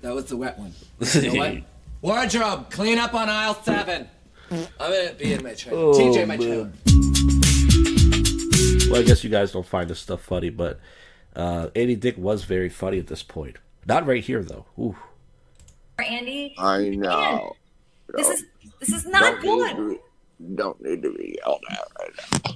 that 0.00 0.14
was 0.14 0.26
the 0.26 0.36
wet 0.36 0.58
one. 0.58 0.72
You 1.14 1.32
know 1.32 1.38
what? 1.38 1.62
Wardrobe, 2.02 2.70
clean 2.70 2.98
up 2.98 3.14
on 3.14 3.28
aisle 3.28 3.54
seven. 3.62 4.08
I'm 4.50 4.66
gonna 4.78 5.12
be 5.14 5.32
in 5.32 5.42
my 5.42 5.54
trailer. 5.54 5.78
Oh, 5.78 5.92
TJ, 5.92 6.26
my 6.26 6.36
man. 6.36 6.38
trailer. 6.38 6.72
Well, 8.90 9.00
I 9.00 9.04
guess 9.04 9.24
you 9.24 9.30
guys 9.30 9.52
don't 9.52 9.66
find 9.66 9.88
this 9.88 10.00
stuff 10.00 10.20
funny, 10.22 10.50
but 10.50 10.78
uh, 11.34 11.68
Andy 11.74 11.96
Dick 11.96 12.16
was 12.18 12.44
very 12.44 12.68
funny 12.68 12.98
at 12.98 13.06
this 13.06 13.22
point. 13.22 13.56
Not 13.86 14.06
right 14.06 14.22
here, 14.22 14.42
though. 14.42 14.66
Ooh. 14.78 14.96
Andy. 15.98 16.54
I 16.58 16.90
know. 16.90 17.56
This 18.14 18.28
is 18.28 18.44
this 18.80 18.90
is 18.90 19.06
not 19.06 19.40
don't 19.42 19.58
good. 19.58 19.76
to 19.76 19.90
be, 19.90 19.98
don't 20.54 20.82
need 20.82 21.02
to 21.02 21.14
be 21.14 21.38
yelled 21.44 21.62
at 21.70 21.88
right 22.00 22.54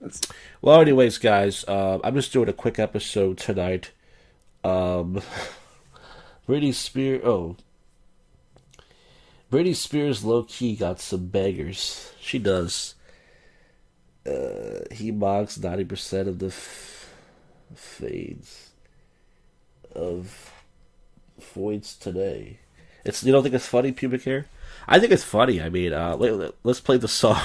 now. 0.00 0.10
Well, 0.60 0.80
anyways, 0.80 1.18
guys, 1.18 1.64
uh, 1.66 1.98
I'm 2.04 2.14
just 2.14 2.32
doing 2.32 2.48
a 2.48 2.52
quick 2.52 2.78
episode 2.78 3.38
tonight. 3.38 3.92
Um, 4.64 5.22
Britney 6.48 6.74
Spears. 6.74 7.22
Oh, 7.24 7.56
Britney 9.50 9.74
Spears 9.74 10.24
low 10.24 10.42
key 10.42 10.76
got 10.76 11.00
some 11.00 11.26
bangers. 11.26 12.12
She 12.20 12.38
does. 12.38 12.94
Uh, 14.28 14.84
he 14.92 15.10
mocks 15.10 15.58
ninety 15.58 15.84
percent 15.84 16.28
of 16.28 16.38
the 16.38 16.46
f- 16.48 17.14
fades 17.74 18.70
of 19.94 20.52
Foids 21.40 21.98
today. 21.98 22.58
It's 23.04 23.22
you 23.24 23.32
don't 23.32 23.42
think 23.42 23.54
it's 23.54 23.66
funny, 23.66 23.92
pubic 23.92 24.24
hair? 24.24 24.46
I 24.86 24.98
think 24.98 25.12
it's 25.12 25.24
funny. 25.24 25.62
I 25.62 25.68
mean, 25.68 25.92
uh, 25.92 26.16
let, 26.16 26.54
us 26.64 26.80
play 26.80 26.96
the 26.96 27.08
song. 27.08 27.40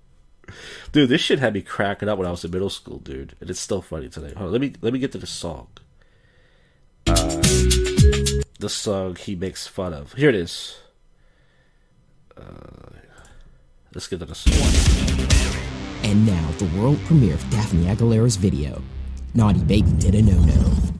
Dude, 0.92 1.08
this 1.08 1.20
shit 1.20 1.38
had 1.38 1.54
me 1.54 1.62
cracking 1.62 2.08
up 2.08 2.18
when 2.18 2.26
I 2.26 2.30
was 2.30 2.44
in 2.44 2.50
middle 2.50 2.68
school, 2.68 2.98
dude, 2.98 3.34
and 3.40 3.48
it's 3.48 3.60
still 3.60 3.80
funny 3.80 4.10
today. 4.10 4.34
On, 4.36 4.52
let 4.52 4.60
me 4.60 4.74
let 4.82 4.92
me 4.92 4.98
get 4.98 5.12
to 5.12 5.18
the 5.18 5.26
song. 5.26 5.68
Uh, 7.06 7.40
the 8.60 8.68
song 8.68 9.16
he 9.16 9.34
makes 9.34 9.66
fun 9.66 9.94
of. 9.94 10.12
Here 10.12 10.28
it 10.28 10.34
is. 10.34 10.76
Uh, 12.36 12.98
let's 13.94 14.06
get 14.08 14.18
to 14.18 14.26
the 14.26 14.34
song. 14.34 15.28
And 16.04 16.26
now, 16.26 16.50
the 16.58 16.64
world 16.78 16.98
premiere 17.06 17.34
of 17.34 17.50
Daphne 17.50 17.86
Aguilera's 17.86 18.36
video. 18.36 18.82
Naughty 19.34 19.60
Baby 19.60 19.92
did 19.92 20.14
a 20.14 20.22
no 20.22 20.38
no. 20.40 20.92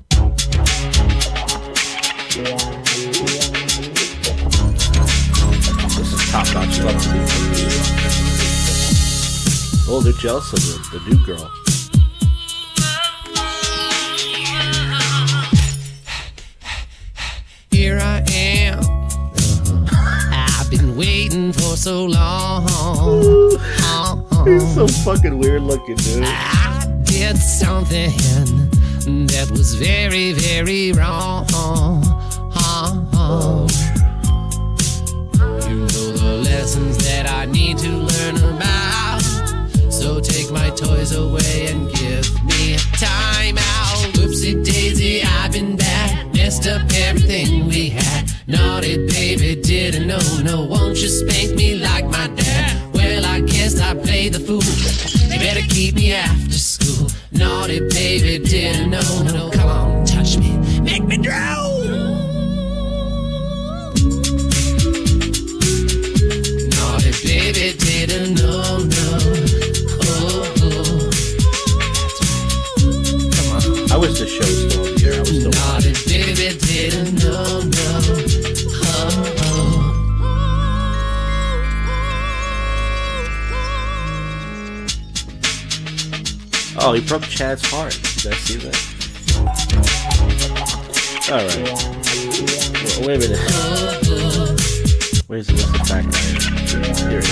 This 5.88 6.12
is 6.12 6.30
top 6.30 6.46
notch. 6.54 6.80
Love 6.80 7.02
to 7.02 7.08
be. 7.12 7.18
Oh, 9.88 10.00
they're 10.02 10.14
jealous 10.14 10.52
of 10.52 10.60
the, 10.60 10.98
the 10.98 11.04
new 11.10 11.26
girl. 11.26 11.50
Here 17.70 17.98
I 17.98 18.24
am. 18.32 18.78
Uh-huh. 18.78 20.58
I've 20.60 20.70
been 20.70 20.96
waiting 20.96 21.52
for 21.52 21.76
so 21.76 22.06
long. 22.06 22.62
He's 24.44 24.74
so 24.74 24.86
fucking 24.88 25.38
weird 25.38 25.62
looking, 25.62 25.96
dude. 25.96 26.24
I 26.24 26.84
did 27.04 27.38
something 27.38 28.10
that 29.28 29.48
was 29.50 29.74
very, 29.74 30.32
very 30.32 30.92
wrong. 30.92 31.46
You 35.68 35.78
know 35.78 36.12
the 36.12 36.42
lessons 36.44 36.98
that 37.04 37.30
I 37.30 37.46
need 37.46 37.78
to 37.78 37.88
learn 37.88 38.36
about. 38.54 39.22
So 39.90 40.20
take 40.20 40.50
my 40.50 40.70
toys 40.70 41.12
away 41.14 41.68
and 41.68 41.90
give 41.92 42.26
me 42.44 42.76
time 42.94 43.58
out. 43.58 44.12
Daisy, 44.42 45.22
I've 45.22 45.52
been 45.52 45.76
bad. 45.76 46.34
Messed 46.34 46.66
up 46.66 46.82
everything 46.94 47.68
we 47.68 47.90
had. 47.90 48.30
Naughty 48.48 49.06
baby, 49.06 49.54
didn't 49.62 50.08
know. 50.08 50.18
No, 50.42 50.64
won't 50.64 51.00
you 51.00 51.08
spank 51.08 51.54
me 51.54 51.76
like 51.76 52.06
my 52.06 52.26
dad? 52.34 52.71
Guess 53.62 53.78
I 53.80 53.94
played 53.94 54.32
the 54.34 54.40
fool. 54.40 54.60
You 55.30 55.38
better 55.38 55.60
keep 55.68 55.94
me 55.94 56.12
after 56.12 56.58
school. 56.58 57.06
Naughty 57.30 57.78
baby, 57.78 58.44
didn't 58.44 58.90
know. 58.90 59.22
No, 59.22 59.50
come 59.52 59.68
on, 59.68 60.04
touch 60.04 60.36
me. 60.36 60.58
Make 60.80 61.04
me 61.04 61.16
drown. 61.16 61.70
Naughty 66.74 67.12
baby, 67.22 67.72
didn't 67.78 68.34
know. 68.34 68.82
No. 68.82 69.18
Oh, 70.10 70.42
oh. 70.58 71.10
I 73.92 73.96
wish 73.96 74.18
the 74.18 74.26
show 74.26 74.42
was 74.42 74.58
still 74.66 74.86
on 74.88 74.94
the 74.96 75.06
air. 75.06 75.14
I 75.14 75.20
was 75.20 75.28
still 75.38 75.52
Naughty 75.52 75.92
baby, 76.10 76.58
didn't 76.66 77.14
know. 77.22 77.62
No. 77.62 78.31
Oh, 86.84 86.92
he 86.94 87.00
broke 87.00 87.22
Chad's 87.22 87.62
heart. 87.66 87.92
Did 88.16 88.32
I 88.32 88.36
see 88.38 88.56
that? 88.56 88.76
All 91.30 91.38
right. 91.38 91.56
Well, 92.98 93.06
wait 93.06 93.16
a 93.16 93.18
minute. 93.20 93.38
Where's 95.28 95.46
the, 95.46 95.54
where's 95.54 95.56
the 95.70 95.78
back 95.88 96.04
Here 97.08 97.20
it 97.20 97.24
is. 97.24 97.28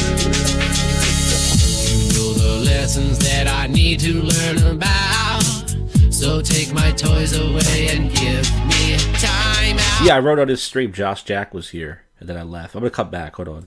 know 2.16 2.32
the 2.32 2.60
lessons 2.64 3.18
that 3.18 3.48
I 3.48 3.66
need 3.66 3.98
to 4.00 4.22
learn 4.22 4.58
about. 4.76 5.42
So 6.12 6.40
take 6.40 6.72
my 6.72 6.92
toys 6.92 7.32
away 7.36 7.88
and 7.88 8.12
give 8.14 8.48
me 8.66 8.96
time 9.18 9.78
out. 9.80 10.00
Yeah, 10.04 10.14
I 10.14 10.20
wrote 10.20 10.38
on 10.38 10.46
his 10.46 10.62
stream. 10.62 10.92
Josh 10.92 11.24
Jack 11.24 11.52
was 11.52 11.70
here, 11.70 12.02
and 12.20 12.28
then 12.28 12.36
I 12.36 12.42
left. 12.42 12.76
I'm 12.76 12.82
gonna 12.82 12.90
come 12.90 13.10
back. 13.10 13.34
Hold 13.34 13.48
on. 13.48 13.66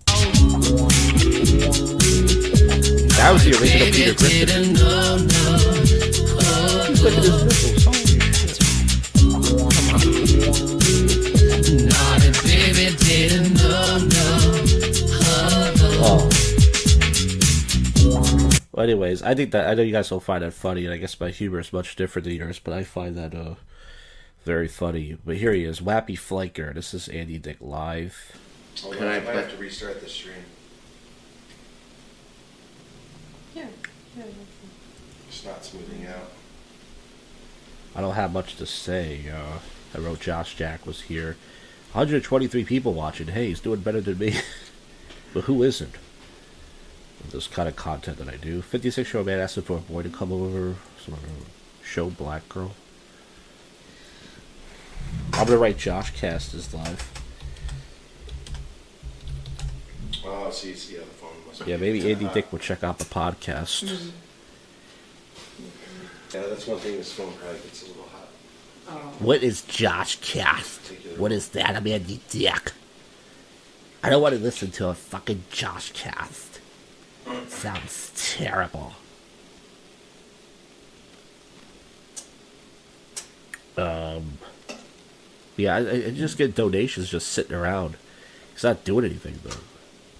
That 3.17 3.31
was 3.33 3.43
the 3.43 3.51
original 3.59 3.91
Peter 3.91 4.13
Griffin. 4.15 4.77
Look 7.03 7.13
at 7.17 7.23
his 7.23 7.43
nipples. 7.43 7.85
Naughty 11.83 12.31
baby 12.47 12.95
didn't 12.97 13.53
know, 13.55 13.97
no. 13.97 14.27
Oh, 16.05 16.29
Oh. 18.05 18.49
Well, 18.71 18.83
anyways, 18.83 19.21
I 19.21 19.35
think 19.35 19.51
that 19.51 19.67
I 19.69 19.73
know 19.73 19.81
you 19.83 19.91
guys 19.91 20.09
will 20.11 20.19
find 20.19 20.43
that 20.43 20.53
funny, 20.53 20.85
and 20.85 20.93
I 20.93 20.97
guess 20.97 21.19
my 21.19 21.29
humor 21.29 21.59
is 21.59 21.71
much 21.73 21.95
different 21.95 22.25
than 22.25 22.35
yours, 22.35 22.59
but 22.59 22.73
I 22.73 22.83
find 22.83 23.15
that 23.17 23.33
uh 23.35 23.55
very 24.45 24.67
funny. 24.67 25.17
But 25.25 25.37
here 25.37 25.53
he 25.53 25.63
is, 25.63 25.79
Wappy 25.79 26.17
Flanker. 26.17 26.73
This 26.73 26.93
is 26.93 27.07
Andy 27.07 27.37
Dick 27.37 27.57
live. 27.61 28.37
Can 28.75 29.07
I 29.07 29.19
might 29.19 29.35
have 29.35 29.51
to 29.51 29.57
restart 29.57 30.01
the 30.01 30.09
stream? 30.09 30.35
Yeah. 33.55 33.67
Yeah. 34.17 34.23
It's 35.27 35.45
not 35.45 35.63
smoothing 35.63 36.05
out. 36.07 36.32
I 37.95 38.01
don't 38.01 38.15
have 38.15 38.33
much 38.33 38.55
to 38.57 38.65
say. 38.65 39.29
Uh, 39.29 39.59
I 39.95 39.99
wrote 39.99 40.19
Josh 40.19 40.55
Jack 40.55 40.85
was 40.85 41.01
here. 41.01 41.37
123 41.91 42.65
people 42.65 42.93
watching. 42.93 43.27
Hey, 43.27 43.47
he's 43.47 43.59
doing 43.59 43.81
better 43.81 44.01
than 44.01 44.17
me. 44.17 44.35
but 45.33 45.43
who 45.43 45.61
isn't? 45.61 45.95
This 47.31 47.47
kind 47.47 47.69
of 47.69 47.75
content 47.75 48.17
that 48.17 48.27
I 48.27 48.35
do. 48.37 48.61
56 48.61 49.13
year 49.13 49.19
old 49.19 49.27
man 49.27 49.39
asking 49.39 49.63
for 49.63 49.77
a 49.77 49.81
boy 49.81 50.03
to 50.03 50.09
come 50.09 50.31
over. 50.31 50.75
Some 51.03 51.15
show 51.83 52.09
Black 52.09 52.47
Girl. 52.49 52.71
I'm 55.33 55.47
gonna 55.47 55.57
write 55.57 55.77
Josh 55.77 56.11
Cast 56.11 56.53
is 56.53 56.73
live. 56.73 57.11
Oh, 60.25 60.49
see, 60.51 60.71
it's 60.71 60.87
the 60.87 60.97
other 60.97 61.05
phone. 61.05 61.29
Must 61.47 61.67
Yeah, 61.67 61.77
maybe 61.77 61.99
getting 61.99 62.27
Andy. 62.27 62.33
Dick 62.33 62.51
will 62.51 62.59
check 62.59 62.83
out 62.83 62.99
the 62.99 63.05
podcast. 63.05 64.11
Yeah, 66.33 66.41
that's 66.47 66.65
one 66.65 66.79
thing. 66.79 66.97
This 66.97 67.11
phone 67.11 67.31
probably 67.33 67.59
gets 67.59 67.83
a 67.83 67.87
little 67.87 68.07
hot. 68.11 69.21
What 69.21 69.43
is 69.43 69.61
Josh 69.61 70.15
Cast? 70.15 70.87
What 71.17 71.31
is 71.31 71.49
that? 71.49 71.75
I'm 71.75 71.85
Andy 71.85 72.21
Dick. 72.29 72.71
I 74.01 74.09
don't 74.09 74.21
want 74.21 74.35
to 74.35 74.41
listen 74.41 74.71
to 74.71 74.89
a 74.89 74.95
fucking 74.95 75.43
Josh 75.51 75.91
Cast. 75.91 76.59
Sounds 77.47 78.11
terrible. 78.15 78.93
Um, 83.77 84.39
yeah, 85.55 85.75
I, 85.75 85.79
I 86.07 86.11
just 86.11 86.37
get 86.37 86.55
donations 86.55 87.09
just 87.09 87.27
sitting 87.27 87.55
around. 87.55 87.95
He's 88.53 88.63
not 88.63 88.83
doing 88.83 89.05
anything 89.05 89.39
though. 89.43 89.61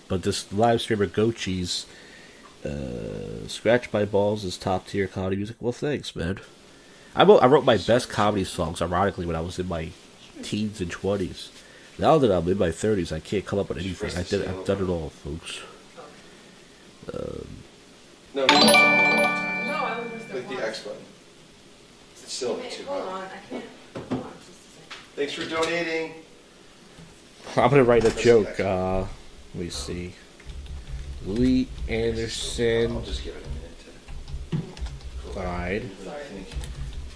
But 0.08 0.24
this 0.24 0.52
live 0.54 0.82
streamer 0.82 1.08
Gochi's 1.08 1.86
uh, 2.66 3.48
Scratch 3.48 3.92
My 3.92 4.06
Balls 4.06 4.44
is 4.44 4.58
top 4.58 4.88
tier 4.88 5.08
comedy 5.08 5.36
music. 5.38 5.58
Well, 5.60 5.72
thanks, 5.74 6.16
man. 6.16 6.40
I 7.16 7.24
wrote, 7.24 7.40
I 7.44 7.46
wrote 7.48 7.66
my 7.66 7.78
best 7.78 8.10
comedy 8.10 8.44
songs, 8.44 8.82
ironically, 8.82 9.26
when 9.26 9.36
I 9.36 9.42
was 9.42 9.60
in 9.60 9.68
my 9.68 9.90
teens 10.42 10.82
and 10.82 10.92
20s. 10.92 11.50
Now 12.00 12.18
that 12.18 12.32
I'm 12.32 12.48
in 12.50 12.58
my 12.58 12.70
30s, 12.70 13.12
I 13.12 13.20
can't 13.20 13.46
come 13.46 13.60
up 13.60 13.70
with 13.70 13.78
anything. 13.78 14.12
I 14.18 14.24
did, 14.24 14.48
I've 14.48 14.66
done 14.66 14.84
it 14.84 14.90
all, 14.90 15.10
folks. 15.10 15.60
Um, 17.14 17.48
No, 18.34 18.46
no, 18.48 18.56
no, 18.58 18.64
no. 18.64 20.10
Click 20.32 20.48
the 20.50 20.66
X 20.66 20.80
button. 20.84 21.00
It's 22.14 22.34
still 22.34 22.56
too 22.58 22.84
Hold 22.86 23.04
hot. 23.04 23.12
on, 23.12 23.24
I 23.24 23.38
can't. 23.50 23.66
Hold 24.10 24.24
on, 24.26 24.32
just 24.40 24.50
a 24.50 24.54
second. 24.54 25.16
Thanks 25.16 25.34
for 25.34 25.46
donating. 25.48 26.14
I'm 27.56 27.70
gonna 27.70 27.84
write 27.84 28.06
a 28.06 28.12
joke. 28.20 28.60
Uh, 28.60 29.02
let 29.54 29.64
me 29.64 29.70
see. 29.70 30.14
Louie 31.26 31.68
Anderson 31.88 32.92
I'll 32.92 33.02
just 33.02 33.24
give 33.24 33.36
it 33.36 33.46
a 33.46 33.50
minute 33.50 34.74
to. 35.34 35.40
died. 35.40 35.90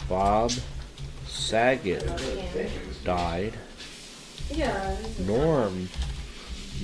Bob 0.08 0.52
Saget 1.26 2.06
died. 3.04 3.54
Yeah. 4.50 4.96
Norm 5.20 5.90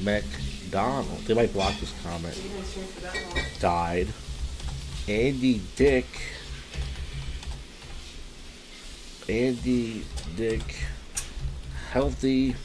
Macdonald. 0.01 1.19
They 1.25 1.33
might 1.33 1.53
block 1.53 1.79
this 1.79 1.93
comment. 2.03 2.36
You 2.43 2.49
can 2.49 2.63
stream 2.63 2.86
for 2.86 3.01
that 3.01 3.36
long. 3.36 3.45
Died. 3.59 4.07
Andy 5.07 5.62
Dick. 5.75 6.07
Andy 9.29 10.03
Dick. 10.36 10.75
Healthy 11.91 12.55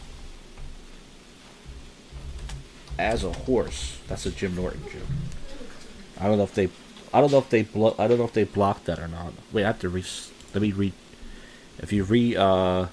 as 2.99 3.25
a 3.25 3.33
horse. 3.33 3.99
That's 4.09 4.27
a 4.27 4.31
Jim 4.31 4.55
Norton 4.57 4.83
joke. 4.85 5.03
I 6.21 6.27
don't 6.27 6.39
know 6.39 6.45
if 6.45 6.55
they. 6.55 6.69
I 7.13 7.21
don't 7.21 7.33
know 7.33 7.39
if 7.39 7.49
they 7.49 7.63
blo- 7.63 7.95
I 7.99 8.07
don't 8.07 8.19
know 8.19 8.25
if 8.25 8.33
they 8.33 8.45
blocked 8.45 8.85
that 8.87 8.99
or 8.99 9.09
not. 9.09 9.33
Wait, 9.53 9.65
I 9.65 9.69
have 9.69 9.79
to 9.81 9.89
re. 9.89 10.05
Let 10.55 10.63
me 10.63 10.73
read. 10.73 10.93
If 11.79 11.93
you 11.93 12.05
re 12.05 12.37
uh 12.37 12.87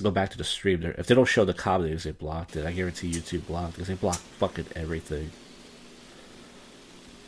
go 0.00 0.10
back 0.10 0.30
to 0.30 0.38
the 0.38 0.44
stream 0.44 0.80
there. 0.80 0.94
If 0.98 1.06
they 1.06 1.14
don't 1.14 1.26
show 1.26 1.44
the 1.44 1.54
comedy, 1.54 1.90
comments, 1.90 2.04
they 2.04 2.12
blocked 2.12 2.56
it. 2.56 2.66
I 2.66 2.72
guarantee 2.72 3.10
YouTube 3.10 3.46
blocked 3.46 3.74
because 3.74 3.88
they 3.88 3.94
block 3.94 4.16
fucking 4.16 4.66
everything. 4.74 5.30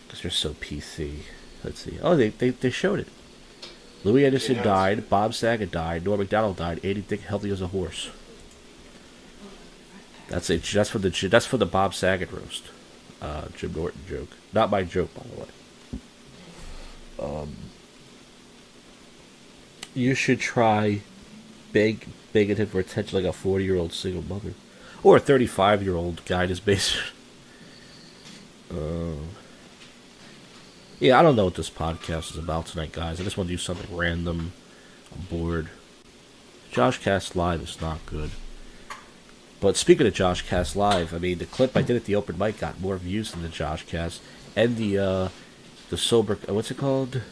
Because 0.07 0.23
they're 0.23 0.31
so 0.31 0.51
PC. 0.51 1.21
Let's 1.63 1.81
see. 1.81 1.99
Oh, 2.03 2.17
they 2.17 2.31
they, 2.31 2.51
they 2.51 2.71
showed 2.71 3.01
it. 3.01 3.09
Louie 4.03 4.27
Anderson 4.27 4.63
died. 4.63 5.09
Bob 5.09 5.33
Saget 5.33 5.71
died. 5.71 6.05
Norm 6.05 6.21
Macdonald 6.21 6.57
died. 6.57 6.85
Andy 6.85 7.01
Dick 7.01 7.23
healthy 7.23 7.51
as 7.51 7.63
a 7.63 7.69
horse. 7.69 8.11
That's. 10.35 10.49
That's 10.49 10.91
for 10.91 10.99
the 10.99 11.11
that's 11.29 11.47
for 11.47 11.59
the 11.59 11.67
Bob 11.67 11.95
Saget 11.95 12.33
roast. 12.33 12.65
Uh, 13.23 13.47
Jim 13.57 13.73
Norton 13.73 14.01
joke. 14.09 14.31
Not 14.53 14.69
my 14.69 14.83
joke, 14.83 15.15
by 15.15 15.23
the 15.23 15.41
way. 15.41 15.47
Um, 17.41 17.57
you 19.95 20.15
should 20.15 20.41
try 20.41 21.01
Big 21.73 22.07
him 22.33 22.67
for 22.67 22.81
attention 22.81 23.17
like 23.17 23.29
a 23.29 23.33
40 23.33 23.65
year 23.65 23.77
old 23.77 23.93
single 23.93 24.23
mother. 24.23 24.55
Or 25.05 25.17
a 25.17 25.21
35 25.21 25.83
year 25.83 25.95
old 25.95 26.25
guy 26.25 26.45
in 26.45 26.49
his 26.49 26.61
basement. 26.61 27.09
Uh, 28.71 29.15
yeah, 30.99 31.21
I 31.21 31.23
don't 31.23 31.37
know 31.37 31.45
what 31.45 31.55
this 31.55 31.71
podcast 31.71 32.33
is 32.33 32.39
about 32.39 32.67
tonight, 32.67 32.91
guys. 32.91 33.21
I 33.21 33.23
just 33.23 33.37
want 33.37 33.47
to 33.47 33.55
do 33.55 33.59
something 33.59 33.95
random. 33.95 34.53
I'm 35.15 35.21
bored. 35.27 35.69
Josh 36.73 36.99
Cast 36.99 37.37
Live 37.37 37.63
is 37.63 37.81
not 37.81 38.05
good. 38.07 38.31
But 39.65 39.79
speaking 39.79 40.07
of 40.07 40.13
Josh 40.13 40.43
Cast 40.43 40.77
Live, 40.77 41.15
I 41.15 41.19
mean, 41.19 41.39
the 41.39 41.47
clip 41.47 41.75
I 41.75 41.81
did 41.81 41.97
at 41.97 42.05
the 42.05 42.15
open 42.15 42.37
mic 42.37 42.59
got 42.59 42.83
more 42.83 42.99
views 42.99 43.31
than 43.31 43.41
the 43.41 43.49
Josh 43.49 43.87
Cast. 43.87 44.21
And 44.55 44.77
the, 44.77 44.99
uh, 44.99 45.29
the 45.89 45.97
sober, 45.97 46.39
what's 46.49 46.71
it 46.71 46.77
called? 46.77 47.23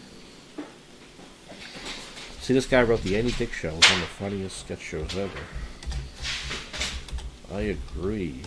See, 2.41 2.55
this 2.55 2.65
guy 2.65 2.85
wrote 2.85 3.03
the 3.03 3.19
Andy 3.19 3.33
Dick 3.33 3.53
Show. 3.53 3.69
It 3.69 3.75
was 3.75 3.85
one 3.85 3.95
of 3.97 4.01
the 4.01 4.07
funniest 4.07 4.61
sketch 4.61 4.81
shows 4.81 5.15
ever. 5.15 5.31
I 7.53 7.61
agree. 7.61 8.41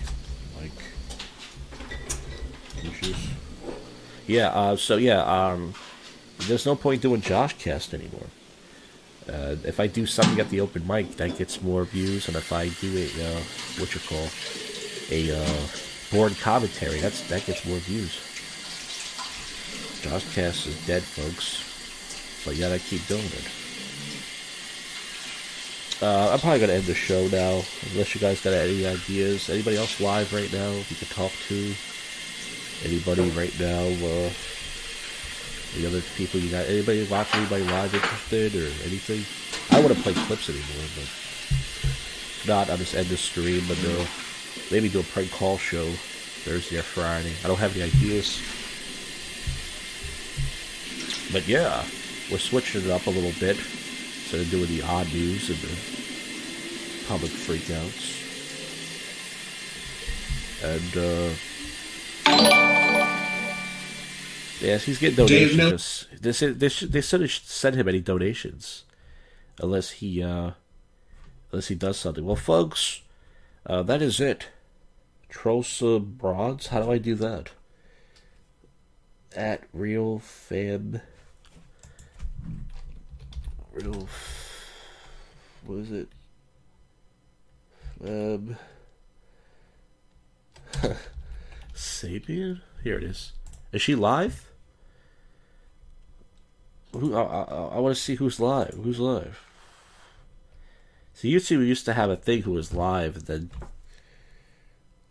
Like, 0.60 0.72
issues. 2.84 3.28
Yeah. 4.26 4.48
Uh, 4.48 4.76
so 4.78 4.98
yeah. 4.98 5.22
Um, 5.22 5.76
there's 6.48 6.66
no 6.66 6.76
point 6.76 7.04
doing 7.04 7.22
Josh 7.22 7.56
Cast 7.60 7.94
anymore. 7.94 8.30
Uh, 9.28 9.56
if 9.64 9.80
I 9.80 9.88
do 9.88 10.06
something 10.06 10.40
at 10.40 10.50
the 10.50 10.62
open 10.62 10.86
mic, 10.86 11.16
that 11.18 11.38
gets 11.38 11.62
more 11.62 11.84
views, 11.86 12.28
and 12.28 12.38
if 12.38 12.54
I 12.54 12.70
do 12.70 12.96
a 12.96 13.06
uh, 13.26 13.40
what 13.80 13.94
you 13.96 14.02
call 14.02 14.28
a 15.10 15.32
uh, 15.32 15.68
board 16.12 16.38
commentary, 16.40 17.00
that's 17.00 17.28
that 17.30 17.46
gets 17.46 17.66
more 17.66 17.78
views. 17.78 18.14
Josh 20.02 20.36
Cast 20.36 20.68
is 20.68 20.86
dead, 20.86 21.02
folks. 21.02 21.64
But 22.46 22.56
yet 22.58 22.72
I 22.72 22.78
keep 22.78 23.06
doing 23.08 23.26
it. 23.26 23.48
Uh, 26.04 26.30
I'm 26.32 26.40
probably 26.40 26.60
gonna 26.60 26.74
end 26.74 26.84
the 26.84 26.94
show 26.94 27.28
now, 27.30 27.64
unless 27.90 28.14
you 28.14 28.22
guys 28.22 28.42
got 28.42 28.54
any 28.54 28.86
ideas. 28.86 29.50
Anybody 29.50 29.78
else 29.78 30.00
live 30.00 30.32
right 30.32 30.52
now? 30.54 30.72
You 30.72 30.96
can 30.96 31.08
talk 31.08 31.32
to 31.48 31.74
anybody 32.84 33.30
right 33.32 33.60
now. 33.60 34.30
Any 35.76 35.86
other 35.86 36.02
people 36.16 36.40
you 36.40 36.50
got? 36.50 36.68
Anybody 36.68 37.06
watching? 37.10 37.42
Anybody 37.42 37.64
live 37.66 37.94
interested 37.94 38.56
or 38.56 38.68
anything? 38.86 39.26
I 39.72 39.86
to 39.86 40.02
play 40.02 40.14
clips 40.14 40.50
anymore, 40.50 40.88
but 40.96 42.48
not, 42.48 42.70
I'll 42.70 42.78
just 42.78 42.96
end 42.96 43.08
the 43.08 43.18
stream. 43.18 43.64
But 43.68 43.78
uh, 43.84 44.06
maybe 44.72 44.88
do 44.88 45.02
a 45.02 45.04
prank 45.04 45.32
call 45.32 45.58
show 45.58 45.86
Thursday 46.46 46.78
or 46.78 46.84
Friday. 46.84 47.34
I 47.44 47.48
don't 47.48 47.60
have 47.60 47.76
any 47.76 47.84
ideas, 47.84 48.40
but 51.34 51.46
yeah, 51.48 51.84
we're 52.32 52.38
switching 52.38 52.86
it 52.86 52.90
up 52.90 53.08
a 53.08 53.10
little 53.10 53.34
bit 53.40 53.58
instead 53.58 54.42
of 54.42 54.50
doing 54.50 54.68
the 54.68 54.82
odd 54.82 55.12
news 55.12 55.50
and 55.50 55.60
the 55.60 55.76
public 57.08 57.32
freakouts. 57.32 58.24
And 60.64 60.98
uh 60.98 61.36
Yes, 64.62 64.84
he's 64.84 65.00
getting 65.00 65.26
Dave 65.26 65.58
donations. 65.58 66.08
They 66.20 66.32
said 66.32 66.60
they 66.60 66.70
should 66.70 66.92
they 66.92 67.02
shouldn't 67.02 67.30
send 67.32 67.76
him 67.76 67.88
any 67.88 68.00
donations 68.00 68.84
unless 69.62 69.92
he 69.92 70.24
uh 70.24 70.52
unless 71.52 71.68
he 71.68 71.76
does 71.76 71.98
something. 71.98 72.26
Well 72.26 72.36
folks, 72.36 73.02
uh 73.66 73.84
that 73.84 74.02
is 74.02 74.20
it. 74.20 74.48
Trosa 75.32 76.00
Broads, 76.04 76.68
how 76.68 76.82
do 76.82 76.92
I 76.92 76.98
do 76.98 77.16
that? 77.16 77.50
At 79.36 79.64
real 79.74 80.20
fam 80.20 81.02
real 83.74 84.04
f- 84.04 84.70
what 85.66 85.80
is 85.80 85.92
it? 85.92 86.08
Um 88.02 88.56
Sapien? 91.76 92.62
Here 92.84 92.98
it 92.98 93.04
is. 93.04 93.34
Is 93.76 93.82
she 93.82 93.94
live? 93.94 94.50
Who 96.94 97.14
I, 97.14 97.24
I, 97.24 97.42
I 97.44 97.80
want 97.80 97.94
to 97.94 98.02
see 98.02 98.16
who's 98.16 98.40
live. 98.40 98.80
Who's 98.82 99.02
live? 99.02 99.46
So 101.14 101.28
YouTube 101.28 101.68
used 101.68 101.84
to 101.84 101.94
have 101.94 102.10
a 102.10 102.16
thing 102.16 102.44
who 102.44 102.54
was 102.54 102.74
live, 102.74 103.18
and 103.18 103.26
then 103.26 103.52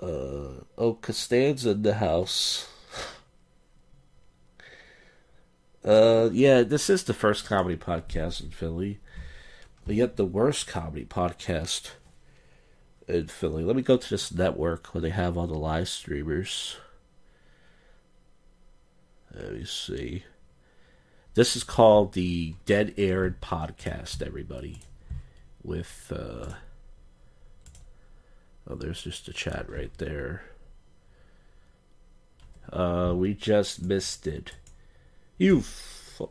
uh 0.00 0.64
oh 0.78 0.94
Costanza 1.02 1.72
in 1.72 1.82
the 1.82 1.94
house. 1.94 2.68
Uh 5.84 6.30
yeah, 6.32 6.62
this 6.62 6.88
is 6.88 7.04
the 7.04 7.12
first 7.12 7.44
comedy 7.44 7.76
podcast 7.76 8.42
in 8.42 8.48
Philly, 8.48 9.00
but 9.84 9.94
yet 9.94 10.16
the 10.16 10.24
worst 10.24 10.66
comedy 10.66 11.04
podcast 11.04 11.90
in 13.06 13.26
Philly. 13.26 13.62
Let 13.62 13.76
me 13.76 13.82
go 13.82 13.98
to 13.98 14.08
this 14.08 14.32
network 14.32 14.94
where 14.94 15.02
they 15.02 15.10
have 15.10 15.36
all 15.36 15.46
the 15.46 15.52
live 15.52 15.90
streamers. 15.90 16.78
Let 19.36 19.52
me 19.52 19.64
see. 19.64 20.24
This 21.34 21.56
is 21.56 21.64
called 21.64 22.12
the 22.12 22.54
Dead 22.66 22.94
Aired 22.96 23.40
Podcast, 23.40 24.22
everybody. 24.24 24.80
With, 25.62 26.12
uh. 26.14 26.54
Oh, 28.68 28.74
there's 28.76 29.02
just 29.02 29.28
a 29.28 29.32
chat 29.32 29.68
right 29.68 29.92
there. 29.98 30.44
Uh, 32.72 33.12
we 33.16 33.34
just 33.34 33.82
missed 33.82 34.26
it. 34.26 34.52
You. 35.36 35.60
Fu- 35.60 36.30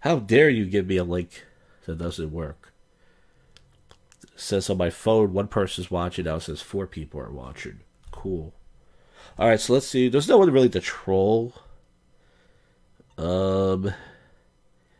How 0.00 0.18
dare 0.18 0.48
you 0.48 0.64
give 0.64 0.86
me 0.86 0.96
a 0.96 1.04
link 1.04 1.44
that 1.84 1.98
doesn't 1.98 2.32
work? 2.32 2.72
It 4.22 4.40
says 4.40 4.70
on 4.70 4.78
my 4.78 4.90
phone 4.90 5.32
one 5.32 5.48
person's 5.48 5.90
watching, 5.90 6.24
now 6.24 6.36
it 6.36 6.40
says 6.42 6.62
four 6.62 6.86
people 6.86 7.20
are 7.20 7.30
watching. 7.30 7.80
Cool. 8.10 8.54
Alright, 9.38 9.60
so 9.60 9.74
let's 9.74 9.86
see. 9.86 10.08
There's 10.08 10.28
no 10.28 10.38
one 10.38 10.50
really 10.50 10.68
to 10.70 10.80
troll. 10.80 11.54
Um, 13.16 13.92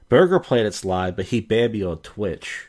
Burger 0.08 0.40
Planet's 0.40 0.84
live, 0.84 1.16
but 1.16 1.26
he 1.26 1.40
banned 1.40 1.72
me 1.72 1.82
on 1.82 1.98
Twitch. 1.98 2.68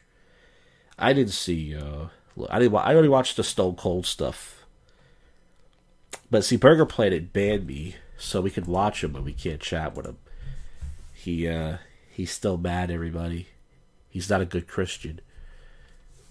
I 0.98 1.14
didn't 1.14 1.34
see. 1.34 1.76
Uh, 1.76 2.08
I 2.50 2.60
didn't. 2.60 2.76
I 2.76 2.94
only 2.94 3.10
watched 3.10 3.36
the 3.36 3.44
Stone 3.44 3.76
Cold 3.76 4.06
stuff. 4.06 4.66
But 6.30 6.46
see, 6.46 6.56
Burger 6.56 6.86
Planet 6.86 7.34
banned 7.34 7.68
me, 7.68 7.96
so 8.18 8.40
we 8.40 8.52
can 8.52 8.66
watch 8.66 9.04
him, 9.04 9.12
but 9.12 9.24
we 9.24 9.34
can't 9.34 9.60
chat 9.60 9.96
with 9.96 10.06
him. 10.06 10.18
He 11.14 11.48
uh, 11.48 11.78
he's 12.10 12.32
still 12.32 12.58
mad. 12.58 12.92
Everybody, 12.92 13.48
he's 14.10 14.30
not 14.30 14.42
a 14.42 14.46
good 14.46 14.68
Christian. 14.68 15.20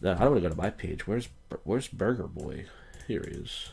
No, 0.01 0.12
I 0.12 0.19
don't 0.19 0.31
want 0.31 0.43
to 0.43 0.49
go 0.49 0.55
to 0.55 0.61
my 0.61 0.71
page. 0.71 1.07
Where's 1.07 1.29
Where's 1.64 1.88
Burger 1.88 2.29
Boy? 2.29 2.66
Here 3.07 3.25
he 3.27 3.37
is. 3.37 3.71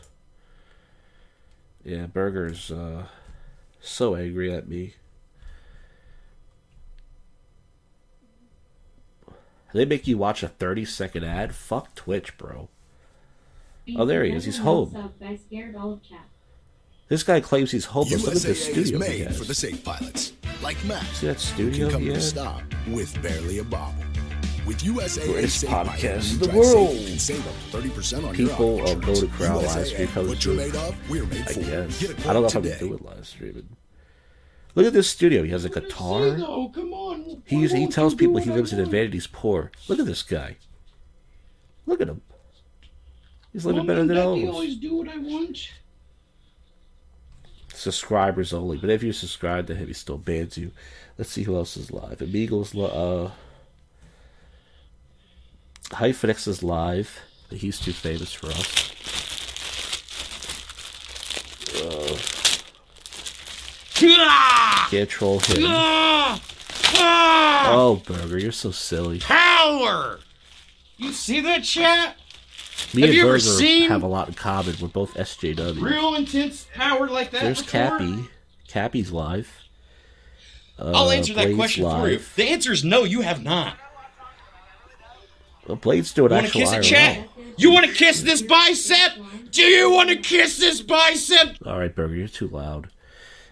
Yeah, 1.84 2.06
Burger's 2.06 2.70
uh, 2.70 3.06
so 3.80 4.14
angry 4.14 4.52
at 4.52 4.68
me. 4.68 4.94
They 9.72 9.84
make 9.84 10.06
you 10.06 10.16
watch 10.16 10.42
a 10.42 10.48
30 10.48 10.84
second 10.86 11.24
ad? 11.24 11.54
Fuck 11.54 11.94
Twitch, 11.94 12.36
bro. 12.38 12.68
Oh, 13.96 14.04
there 14.04 14.24
he 14.24 14.32
is. 14.32 14.44
He's 14.44 14.58
home. 14.58 15.12
I 15.24 15.36
scared 15.36 15.76
all 15.76 15.92
of 15.92 16.02
chat. 16.02 16.26
This 17.08 17.22
guy 17.22 17.40
claims 17.40 17.70
he's 17.70 17.86
homeless. 17.86 18.22
Look 18.24 18.36
at 18.36 18.42
this 18.42 18.68
USAA 18.68 18.76
is 18.76 18.90
he 18.90 18.96
made 18.96 19.26
has. 19.26 19.38
for 19.38 19.44
the 19.44 19.54
safe 19.54 19.82
pilots, 19.82 20.34
like 20.62 20.82
Matt. 20.84 21.04
See 21.14 21.26
that 21.26 21.40
studio 21.40 21.86
who 21.86 21.90
can 21.90 21.90
come 21.92 22.02
he 22.02 22.08
to 22.08 22.12
the 22.12 22.18
has? 22.18 22.28
stop 22.28 22.62
with 22.88 23.22
barely 23.22 23.58
a 23.58 23.64
bobble. 23.64 24.04
With 24.68 24.82
USAA 24.82 25.24
Greatest 25.24 25.64
podcast 25.64 26.34
in 26.34 26.50
the 26.50 26.54
world. 26.54 26.90
safe, 26.90 27.00
you 27.00 27.08
can 27.08 27.18
save 27.18 27.46
up 27.48 27.54
to 27.70 27.88
30% 27.88 28.28
on 28.28 28.34
People 28.34 28.76
your 28.76 28.82
of 28.82 29.00
Golden 29.00 29.24
insurance. 29.24 29.36
Crown 29.36 29.64
live 29.64 29.86
stream 29.86 30.08
comes 30.08 30.28
what 30.28 30.44
you're 30.44 30.54
made 30.54 30.76
of, 30.76 31.10
we're 31.10 31.24
made 31.24 31.40
I 31.40 31.52
for. 31.52 31.60
guess. 31.60 32.04
I 32.26 32.32
don't 32.34 32.42
know 32.42 32.48
if 32.48 32.56
I 32.56 32.60
can 32.60 32.78
do 32.78 32.94
it 32.94 33.02
live 33.02 33.26
streaming. 33.26 33.76
Look 34.74 34.86
at 34.86 34.92
this 34.92 35.08
studio. 35.08 35.42
He 35.42 35.48
has 35.52 35.64
a 35.64 35.70
guitar. 35.70 36.20
On. 36.20 37.42
He 37.46 37.66
he 37.66 37.86
tells 37.86 38.14
people 38.14 38.36
he 38.36 38.50
lives 38.50 38.74
in 38.74 38.80
advantage. 38.80 39.14
He's 39.14 39.26
poor. 39.26 39.72
Look 39.88 40.00
at 40.00 40.04
this 40.04 40.22
guy. 40.22 40.58
Look 41.86 42.02
at 42.02 42.08
him. 42.10 42.20
He's 43.54 43.64
living 43.64 43.86
better 43.86 44.04
than 44.04 44.18
all 44.18 44.34
of 44.34 44.42
us. 44.50 44.54
always 44.54 44.76
do 44.76 44.96
what 44.96 45.08
I 45.08 45.16
want. 45.16 45.70
subscribers 47.72 48.52
only. 48.52 48.76
But 48.76 48.90
if 48.90 49.02
you 49.02 49.14
subscribe 49.14 49.66
to 49.68 49.74
him, 49.74 49.86
he 49.86 49.94
still 49.94 50.18
bans 50.18 50.58
you. 50.58 50.72
Let's 51.16 51.30
see 51.30 51.44
who 51.44 51.56
else 51.56 51.78
is 51.78 51.90
live. 51.90 52.20
Amigos, 52.20 52.76
uh, 52.76 53.30
Hyphonix 55.90 56.46
is 56.48 56.62
live. 56.62 57.20
but 57.48 57.58
He's 57.58 57.78
too 57.80 57.92
famous 57.92 58.32
for 58.32 58.48
us. 58.48 58.94
Uh, 61.80 62.18
can't 64.90 65.08
troll 65.08 65.38
him. 65.40 65.56
Oh, 67.70 68.02
Burger, 68.06 68.38
you're 68.38 68.52
so 68.52 68.70
silly. 68.70 69.18
Power! 69.20 70.20
You 70.96 71.12
see 71.12 71.40
that 71.40 71.62
chat? 71.64 72.16
Me 72.94 73.02
Have 73.02 73.10
and 73.10 73.20
Burger 73.20 73.38
seen 73.40 73.90
have 73.90 74.02
a 74.02 74.06
lot 74.06 74.28
in 74.28 74.34
common. 74.34 74.74
We're 74.80 74.88
both 74.88 75.14
SJW. 75.14 75.80
real 75.82 76.14
intense 76.14 76.66
power 76.74 77.08
like 77.08 77.30
that 77.32 77.42
There's 77.42 77.62
before? 77.62 77.98
Cappy. 77.98 78.24
Cappy's 78.66 79.10
live. 79.12 79.50
Uh, 80.78 80.92
I'll 80.94 81.10
answer 81.10 81.34
that 81.34 81.54
question 81.54 81.84
live. 81.84 82.00
for 82.00 82.08
you. 82.08 82.20
The 82.36 82.50
answer 82.52 82.72
is 82.72 82.84
no, 82.84 83.04
you 83.04 83.20
have 83.22 83.42
not. 83.42 83.76
Well, 85.68 85.76
Blade's 85.76 86.12
doing 86.14 86.32
Want 86.32 86.46
to 86.46 86.52
kiss 86.52 86.72
it, 86.72 86.80
IRL. 86.80 86.82
chat? 86.82 87.28
You 87.58 87.72
want 87.72 87.86
to 87.86 87.92
kiss 87.92 88.22
this 88.22 88.40
bicep? 88.40 89.12
Do 89.50 89.62
you 89.62 89.90
want 89.92 90.08
to 90.08 90.16
kiss 90.16 90.58
this 90.58 90.80
bicep? 90.80 91.58
All 91.66 91.78
right, 91.78 91.94
Burger, 91.94 92.16
you're 92.16 92.28
too 92.28 92.48
loud. 92.48 92.88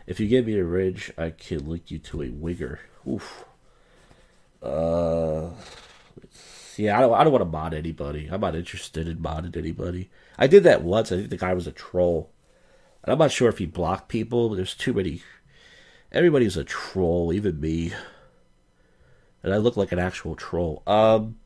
If 0.07 0.19
you 0.19 0.27
give 0.27 0.47
me 0.47 0.57
a 0.59 0.65
ridge, 0.65 1.13
I 1.19 1.31
can 1.31 1.69
link 1.69 1.91
you 1.91 1.99
to 1.99 2.23
a 2.23 2.29
wigger. 2.29 2.79
Oof. 3.07 3.45
Uh, 4.63 5.51
yeah, 6.77 6.97
I 6.97 7.01
don't. 7.01 7.13
I 7.15 7.23
don't 7.25 7.33
want 7.33 7.43
to 7.43 7.51
mod 7.51 7.75
anybody. 7.75 8.29
I'm 8.31 8.41
not 8.41 8.55
interested 8.55 9.07
in 9.09 9.19
modding 9.19 9.57
anybody. 9.57 10.11
I 10.39 10.47
did 10.47 10.63
that 10.65 10.83
once. 10.83 11.13
I 11.13 11.17
think 11.17 11.31
the 11.31 11.37
guy 11.37 11.55
was 11.55 11.67
a 11.67 11.73
troll. 11.73 12.31
And 13.03 13.13
I'm 13.13 13.19
not 13.19 13.31
sure 13.33 13.49
if 13.49 13.59
he 13.59 13.67
blocked 13.67 14.09
people, 14.09 14.49
but 14.49 14.57
there's 14.57 14.75
too 14.75 14.93
many. 14.95 15.23
Everybody's 16.13 16.57
a 16.57 16.65
troll, 16.65 17.33
even 17.33 17.61
me. 17.61 17.93
And 19.43 19.53
I 19.53 19.59
look 19.59 19.77
like 19.77 19.93
an 19.93 19.99
actual 19.99 20.35
troll. 20.35 20.83
Um, 20.87 21.37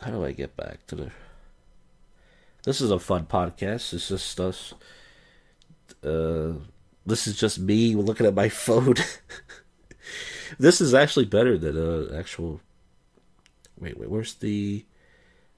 how 0.00 0.10
do 0.10 0.24
I 0.24 0.32
get 0.32 0.56
back 0.56 0.86
to 0.88 0.94
the? 0.96 1.10
This 2.64 2.80
is 2.80 2.90
a 2.90 2.98
fun 2.98 3.26
podcast. 3.26 3.92
It's 3.94 4.08
just 4.08 4.40
us. 4.40 4.74
Uh, 6.04 6.54
this 7.04 7.26
is 7.26 7.36
just 7.36 7.58
me 7.58 7.94
looking 7.94 8.26
at 8.26 8.34
my 8.34 8.48
phone. 8.66 8.96
this 10.58 10.80
is 10.80 10.94
actually 10.94 11.24
better 11.24 11.56
than 11.56 11.76
uh, 11.76 12.16
actual. 12.16 12.60
Wait, 13.78 13.98
wait. 13.98 14.10
Where's 14.10 14.34
the? 14.34 14.84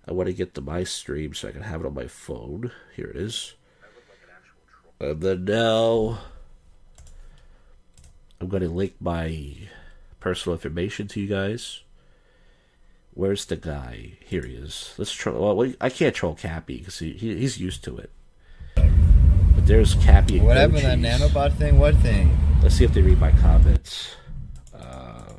I 0.06 0.12
want 0.12 0.26
to 0.28 0.32
get 0.32 0.54
to 0.54 0.60
my 0.60 0.84
stream 0.84 1.34
so 1.34 1.48
I 1.48 1.52
can 1.52 1.62
have 1.62 1.80
it 1.80 1.86
on 1.86 1.94
my 1.94 2.06
phone. 2.06 2.72
Here 2.96 3.08
it 3.08 3.16
is. 3.16 3.54
And 5.00 5.20
then 5.20 5.44
now, 5.44 6.18
I'm 8.40 8.48
going 8.48 8.62
to 8.62 8.68
link 8.68 8.94
my 9.00 9.54
personal 10.18 10.54
information 10.54 11.08
to 11.08 11.20
you 11.20 11.28
guys. 11.28 11.82
Where's 13.14 13.44
the 13.46 13.56
guy? 13.56 14.12
Here 14.24 14.42
he 14.44 14.54
is. 14.54 14.94
Let's 14.96 15.12
try. 15.12 15.32
Well, 15.32 15.56
we- 15.56 15.76
I 15.80 15.88
can't 15.90 16.14
troll 16.14 16.34
Cappy 16.34 16.78
because 16.78 16.98
he, 17.00 17.12
he 17.12 17.36
he's 17.36 17.58
used 17.58 17.82
to 17.84 17.96
it. 17.98 18.10
But 18.76 19.66
there's 19.66 19.94
Cappy 19.96 20.38
and 20.38 20.46
What 20.46 20.56
happened 20.56 20.78
to 20.80 20.86
that 20.86 20.98
nanobot 20.98 21.54
thing? 21.56 21.78
What 21.78 21.96
thing? 21.96 22.36
Let's 22.62 22.76
see 22.76 22.84
if 22.84 22.92
they 22.94 23.02
read 23.02 23.18
my 23.18 23.32
comments. 23.32 24.14
Uh, 24.72 25.32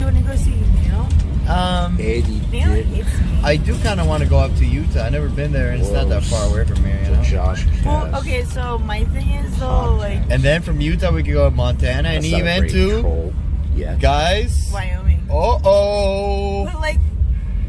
You 0.00 0.06
want 0.06 0.16
to 0.16 0.22
go 0.22 0.36
see 0.36 0.54
Neil? 0.54 1.08
Um, 1.50 1.96
Neil 1.96 2.22
hates 2.70 3.20
me. 3.20 3.40
I 3.44 3.56
do 3.56 3.78
kind 3.80 4.00
of 4.00 4.06
want 4.08 4.22
to 4.22 4.28
go 4.28 4.38
up 4.38 4.54
to 4.56 4.64
Utah. 4.66 5.04
I've 5.04 5.12
never 5.12 5.28
been 5.28 5.52
there, 5.52 5.70
and 5.72 5.80
it's 5.82 5.92
not 5.92 6.08
that 6.08 6.24
far 6.24 6.48
away 6.50 6.64
from 6.64 6.82
here, 6.84 7.00
you 7.04 7.10
know. 7.10 7.22
Josh. 7.22 7.66
Well, 7.84 8.16
okay, 8.16 8.42
so 8.44 8.78
my 8.78 9.04
thing 9.04 9.28
is 9.30 9.58
though, 9.60 9.94
like 9.96 10.22
And 10.30 10.42
then 10.42 10.62
from 10.62 10.80
Utah, 10.80 11.12
we 11.12 11.22
could 11.22 11.32
go 11.34 11.48
to 11.50 11.54
Montana 11.54 12.08
and 12.08 12.24
That's 12.24 12.32
not 12.32 12.40
a 12.40 12.40
even 12.40 12.60
great 12.60 12.72
to. 12.72 13.34
Yeah. 13.76 13.96
guys. 13.96 14.70
Wyoming. 14.72 14.95
Uh 15.36 15.60
oh. 15.64 16.64
But 16.64 16.80
like, 16.80 16.98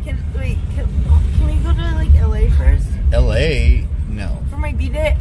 can 0.06 0.18
wait? 0.38 0.58
Can, 0.74 0.88
can 1.38 1.46
we 1.48 1.56
go 1.58 1.74
to 1.74 1.96
like 1.96 2.14
LA 2.14 2.50
first 2.56 2.88
L.A. 3.12 3.86
No. 4.10 4.42
for 4.50 4.58
my 4.58 4.72
b 4.72 4.88
day? 4.90 5.18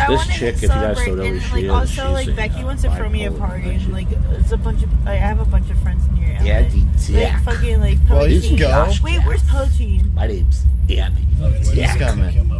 I 0.00 0.08
This 0.08 0.26
chick, 0.26 0.56
if 0.56 0.62
you 0.62 0.68
guys 0.68 0.96
celebrate, 0.96 1.06
don't 1.06 1.16
know 1.18 1.24
who 1.26 1.40
she 1.40 1.52
like 1.52 1.64
is, 1.64 1.70
also 1.70 1.86
she's 2.16 2.26
like 2.26 2.28
a, 2.28 2.32
Becky 2.32 2.62
uh, 2.62 2.66
wants 2.66 2.82
to 2.82 2.90
throw 2.96 3.08
me 3.08 3.26
a 3.26 3.30
party, 3.30 3.70
and 3.70 3.92
like 3.92 4.08
it's 4.32 4.50
a 4.50 4.56
bunch 4.56 4.82
of 4.82 5.06
I 5.06 5.14
have 5.14 5.38
a 5.38 5.44
bunch 5.44 5.70
of 5.70 5.78
friends 5.82 6.02
near 6.18 6.36
LA. 6.40 6.44
Yeah, 6.44 6.68
the 6.68 6.80
like 6.80 7.06
dick. 7.06 7.32
fucking 7.44 7.80
like 7.80 7.98
Well, 8.10 8.26
you 8.26 8.40
can 8.40 8.50
Poachine. 8.50 8.58
go. 8.58 8.92
Wait, 9.04 9.18
where's 9.24 9.42
Poachine? 9.44 10.12
My 10.14 10.26
name's 10.26 10.64
Andy. 10.90 11.22
He's 11.72 11.94
coming. 11.94 12.50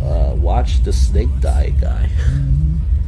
Uh, 0.00 0.34
watch 0.36 0.84
the 0.84 0.92
snake 0.92 1.28
die 1.40 1.74
guy. 1.80 2.08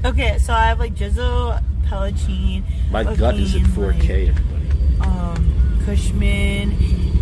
Okay, 0.04 0.38
so 0.38 0.52
I 0.52 0.66
have 0.66 0.80
like 0.80 0.94
Jizzle, 0.96 1.62
Pelachine. 1.90 2.62
My 2.92 3.03
gut 3.03 3.35
is 3.35 3.57
in 3.57 3.64
4K, 3.64 4.29
everybody. 4.29 5.00
Um, 5.00 5.81
Cushman, 5.85 6.70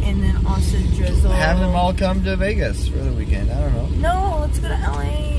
and 0.02 0.22
then 0.22 0.46
also 0.46 0.76
Drizzle. 0.94 1.30
Have 1.30 1.58
them 1.58 1.74
all 1.74 1.94
come 1.94 2.22
to 2.24 2.36
Vegas 2.36 2.86
for 2.86 2.98
the 2.98 3.12
weekend. 3.14 3.50
I 3.50 3.60
don't 3.62 3.72
know. 3.72 3.86
No, 4.12 4.38
let's 4.40 4.58
go 4.58 4.68
to 4.68 4.74
LA. 4.74 5.38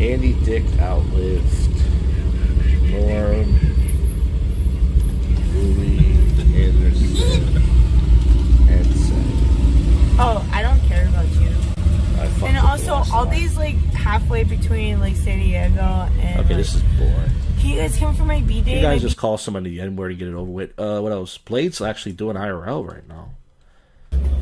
Andy 0.00 0.34
Dick 0.44 0.64
outlived 0.78 1.70
Norm, 2.92 3.58
Louie, 5.54 5.93
like 15.14 15.24
San 15.24 15.38
Diego 15.38 15.80
and. 15.80 16.18
Okay, 16.18 16.36
like, 16.36 16.48
this 16.48 16.74
is 16.74 16.82
boring. 16.98 17.30
Can 17.58 17.70
you 17.70 17.76
guys 17.76 17.96
come 17.96 18.14
for 18.14 18.24
my 18.24 18.40
B 18.40 18.60
day? 18.60 18.76
You 18.76 18.82
guys 18.82 19.00
just 19.00 19.16
call 19.16 19.38
somebody 19.38 19.70
the 19.70 19.80
N 19.80 19.96
word 19.96 20.08
to 20.10 20.14
get 20.14 20.28
it 20.28 20.34
over 20.34 20.50
with. 20.50 20.78
Uh, 20.78 21.00
what 21.00 21.12
else? 21.12 21.38
Blade's 21.38 21.80
actually 21.80 22.12
doing 22.12 22.36
IRL 22.36 22.86
right 22.86 23.06
now. 23.08 23.30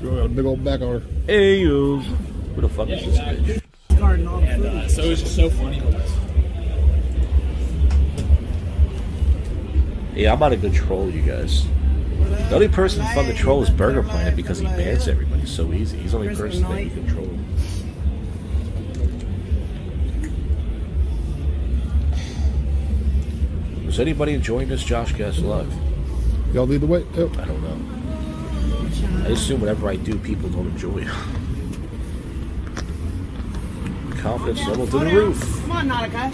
You 0.00 0.10
got 0.10 0.26
a 0.26 0.28
Big 0.28 0.44
old 0.44 0.64
back 0.64 0.80
on 0.80 1.00
her. 1.00 1.06
Hey, 1.26 1.60
you. 1.60 1.98
Who 1.98 2.60
the 2.60 2.68
fuck 2.68 2.88
is 2.88 3.04
this 3.04 3.18
bitch? 3.18 3.62
And 3.90 4.64
uh, 4.64 4.88
so 4.88 5.02
it 5.02 5.08
was 5.10 5.20
just 5.22 5.36
so 5.36 5.48
funny. 5.50 5.80
Yeah, 10.14 10.32
I'm 10.32 10.40
not 10.40 10.52
a 10.52 10.56
good 10.56 10.74
troll, 10.74 11.08
you 11.08 11.22
guys. 11.22 11.64
The 12.48 12.54
only 12.54 12.68
person 12.68 13.04
fun 13.14 13.26
to 13.26 13.34
troll 13.34 13.62
is 13.62 13.70
Burger 13.70 14.02
Planet 14.02 14.36
because 14.36 14.58
he 14.58 14.66
bans 14.66 15.08
everybody 15.08 15.46
so 15.46 15.72
easy. 15.72 15.98
He's 15.98 16.12
the 16.12 16.18
only 16.18 16.34
person 16.34 16.62
that 16.62 16.84
you 16.84 16.90
can 16.90 17.06
Is 23.92 24.00
anybody 24.00 24.32
enjoying 24.32 24.68
this 24.68 24.82
Josh 24.82 25.12
Cast 25.12 25.40
Live? 25.40 25.70
Y'all 26.54 26.66
lead 26.66 26.80
the 26.80 26.86
way. 26.86 27.04
Yep. 27.14 27.36
I 27.36 27.44
don't 27.44 27.62
know. 27.62 27.78
I 29.26 29.32
assume 29.32 29.60
whatever 29.60 29.86
I 29.90 29.96
do, 29.96 30.18
people 30.18 30.48
don't 30.48 30.66
enjoy. 30.68 31.04
Confidence 34.22 34.66
level 34.66 34.86
to 34.86 34.98
the 34.98 35.04
roof. 35.04 35.38
Come 35.60 35.72
on, 35.72 35.88
Nautica. 35.90 36.32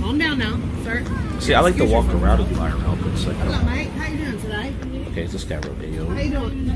Calm 0.00 0.16
down 0.16 0.38
now, 0.38 0.58
sir. 0.84 1.04
See, 1.38 1.52
I 1.52 1.60
like 1.60 1.76
to 1.76 1.84
walk 1.84 2.06
around 2.06 2.40
and 2.40 2.48
do 2.48 2.54
IRL, 2.56 2.96
but 2.98 3.08
it's 3.12 3.26
like, 3.26 3.36
I 3.36 3.40
What's 3.40 3.50
don't 3.50 3.60
up, 3.60 3.64
know. 3.66 3.70
mate? 3.70 3.88
How 3.90 4.08
you 4.10 4.16
doing 4.24 4.40
today? 4.40 4.74
Okay, 5.10 5.22
is 5.24 5.32
this 5.32 5.44
guy 5.44 5.56
Rodeo? 5.56 6.06
How 6.08 6.18
you 6.18 6.30
doing? 6.30 6.70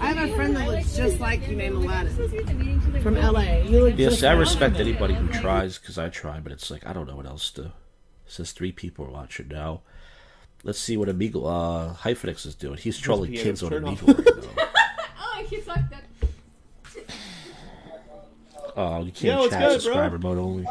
I 0.00 0.06
have 0.14 0.30
a 0.30 0.34
friend 0.34 0.56
that 0.56 0.66
looks 0.66 0.96
just 0.96 1.20
like 1.20 1.46
you 1.46 1.56
named 1.56 1.74
Aladdin. 1.76 3.02
From 3.02 3.16
LA. 3.16 3.58
You 3.64 3.82
look 3.84 3.98
Yes, 3.98 4.12
just 4.12 4.24
I 4.24 4.32
respect 4.32 4.80
anybody 4.80 5.12
who 5.12 5.28
tries 5.28 5.76
because 5.76 5.98
I 5.98 6.08
try, 6.08 6.40
but 6.40 6.52
it's 6.52 6.70
like 6.70 6.86
I 6.86 6.94
don't 6.94 7.06
know 7.06 7.16
what 7.16 7.26
else 7.26 7.50
to. 7.52 7.72
It 8.26 8.32
says 8.32 8.52
three 8.52 8.72
people 8.72 9.04
are 9.06 9.10
watching 9.10 9.48
now. 9.48 9.80
Let's 10.64 10.78
see 10.78 10.96
what 10.96 11.08
Amigo 11.08 11.44
uh, 11.44 11.94
Hyphonix 11.94 12.46
is 12.46 12.54
doing. 12.54 12.78
He's 12.78 12.98
trolling 12.98 13.32
piano, 13.32 13.44
kids 13.44 13.62
on 13.62 13.70
turn 13.70 13.84
Amigo 13.84 14.06
right 14.06 14.26
now. 14.56 14.62
Oh, 15.34 15.44
he's 15.48 15.66
like 15.66 15.90
that. 15.90 16.04
Oh, 18.76 19.02
you 19.04 19.10
can't 19.12 19.24
Yo, 19.40 19.44
it's 19.44 19.50
chat 19.52 19.60
good, 19.60 19.68
bro. 19.68 19.78
subscriber 19.80 20.18
mode 20.18 20.38
only. 20.38 20.66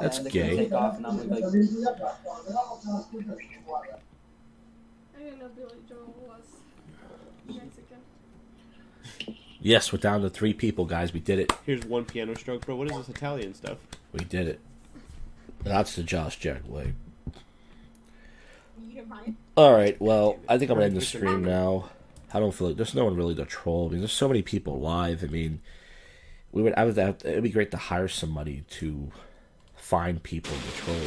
That's 0.00 0.18
gay. 0.20 0.68
I 0.70 0.90
didn't 5.18 5.38
know 5.38 5.48
Billy 5.54 5.76
Joel 5.88 6.14
was 6.26 6.44
Yes, 9.60 9.92
we're 9.92 9.98
down 9.98 10.22
to 10.22 10.30
three 10.30 10.52
people, 10.52 10.84
guys. 10.84 11.12
We 11.12 11.20
did 11.20 11.38
it. 11.38 11.52
Here's 11.64 11.84
one 11.84 12.04
piano 12.04 12.34
stroke, 12.34 12.66
bro. 12.66 12.76
What 12.76 12.90
is 12.90 12.96
this 12.98 13.08
Italian 13.08 13.54
stuff? 13.54 13.78
We 14.12 14.24
did 14.24 14.46
it. 14.48 14.60
That's 15.62 15.96
the 15.96 16.02
Josh 16.02 16.38
Jack 16.38 16.68
way. 16.68 16.94
All 19.56 19.72
right. 19.72 20.00
Well, 20.00 20.38
I 20.48 20.58
think 20.58 20.70
I'm 20.70 20.76
gonna 20.76 20.86
end 20.86 20.96
the 20.96 21.00
stream 21.00 21.44
now. 21.44 21.90
I 22.32 22.40
don't 22.40 22.52
feel 22.52 22.68
like 22.68 22.76
there's 22.76 22.94
no 22.94 23.04
one 23.04 23.16
really 23.16 23.34
to 23.36 23.44
troll. 23.44 23.88
I 23.88 23.92
mean, 23.92 24.00
there's 24.00 24.12
so 24.12 24.28
many 24.28 24.42
people 24.42 24.80
live. 24.80 25.24
I 25.24 25.28
mean, 25.28 25.60
we 26.52 26.62
would. 26.62 26.74
I 26.74 26.84
would. 26.84 26.96
Have, 26.96 27.16
it'd 27.24 27.42
be 27.42 27.50
great 27.50 27.70
to 27.70 27.76
hire 27.76 28.08
somebody 28.08 28.64
to 28.70 29.10
find 29.76 30.22
people 30.22 30.52
to 30.54 30.76
troll. 30.82 31.00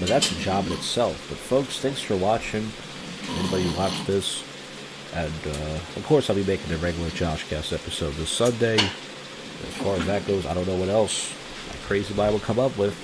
But 0.00 0.08
that's 0.08 0.30
a 0.32 0.34
job 0.36 0.66
in 0.66 0.72
itself. 0.72 1.26
But 1.28 1.38
folks, 1.38 1.78
thanks 1.80 2.00
for 2.00 2.16
watching. 2.16 2.70
Anybody 3.38 3.64
who 3.64 3.78
watched 3.78 4.06
this, 4.06 4.42
and 5.14 5.32
uh, 5.46 5.74
of 5.96 6.04
course, 6.06 6.30
I'll 6.30 6.36
be 6.36 6.44
making 6.44 6.72
a 6.72 6.76
regular 6.78 7.10
Josh 7.10 7.48
Cast 7.48 7.72
episode 7.72 8.14
this 8.14 8.30
Sunday. 8.30 8.74
As 8.76 9.74
far 9.76 9.96
as 9.96 10.06
that 10.06 10.26
goes, 10.26 10.46
I 10.46 10.54
don't 10.54 10.66
know 10.66 10.76
what 10.76 10.88
else 10.88 11.32
my 11.68 11.76
crazy 11.86 12.14
mind 12.14 12.32
will 12.32 12.40
come 12.40 12.58
up 12.58 12.76
with. 12.76 12.96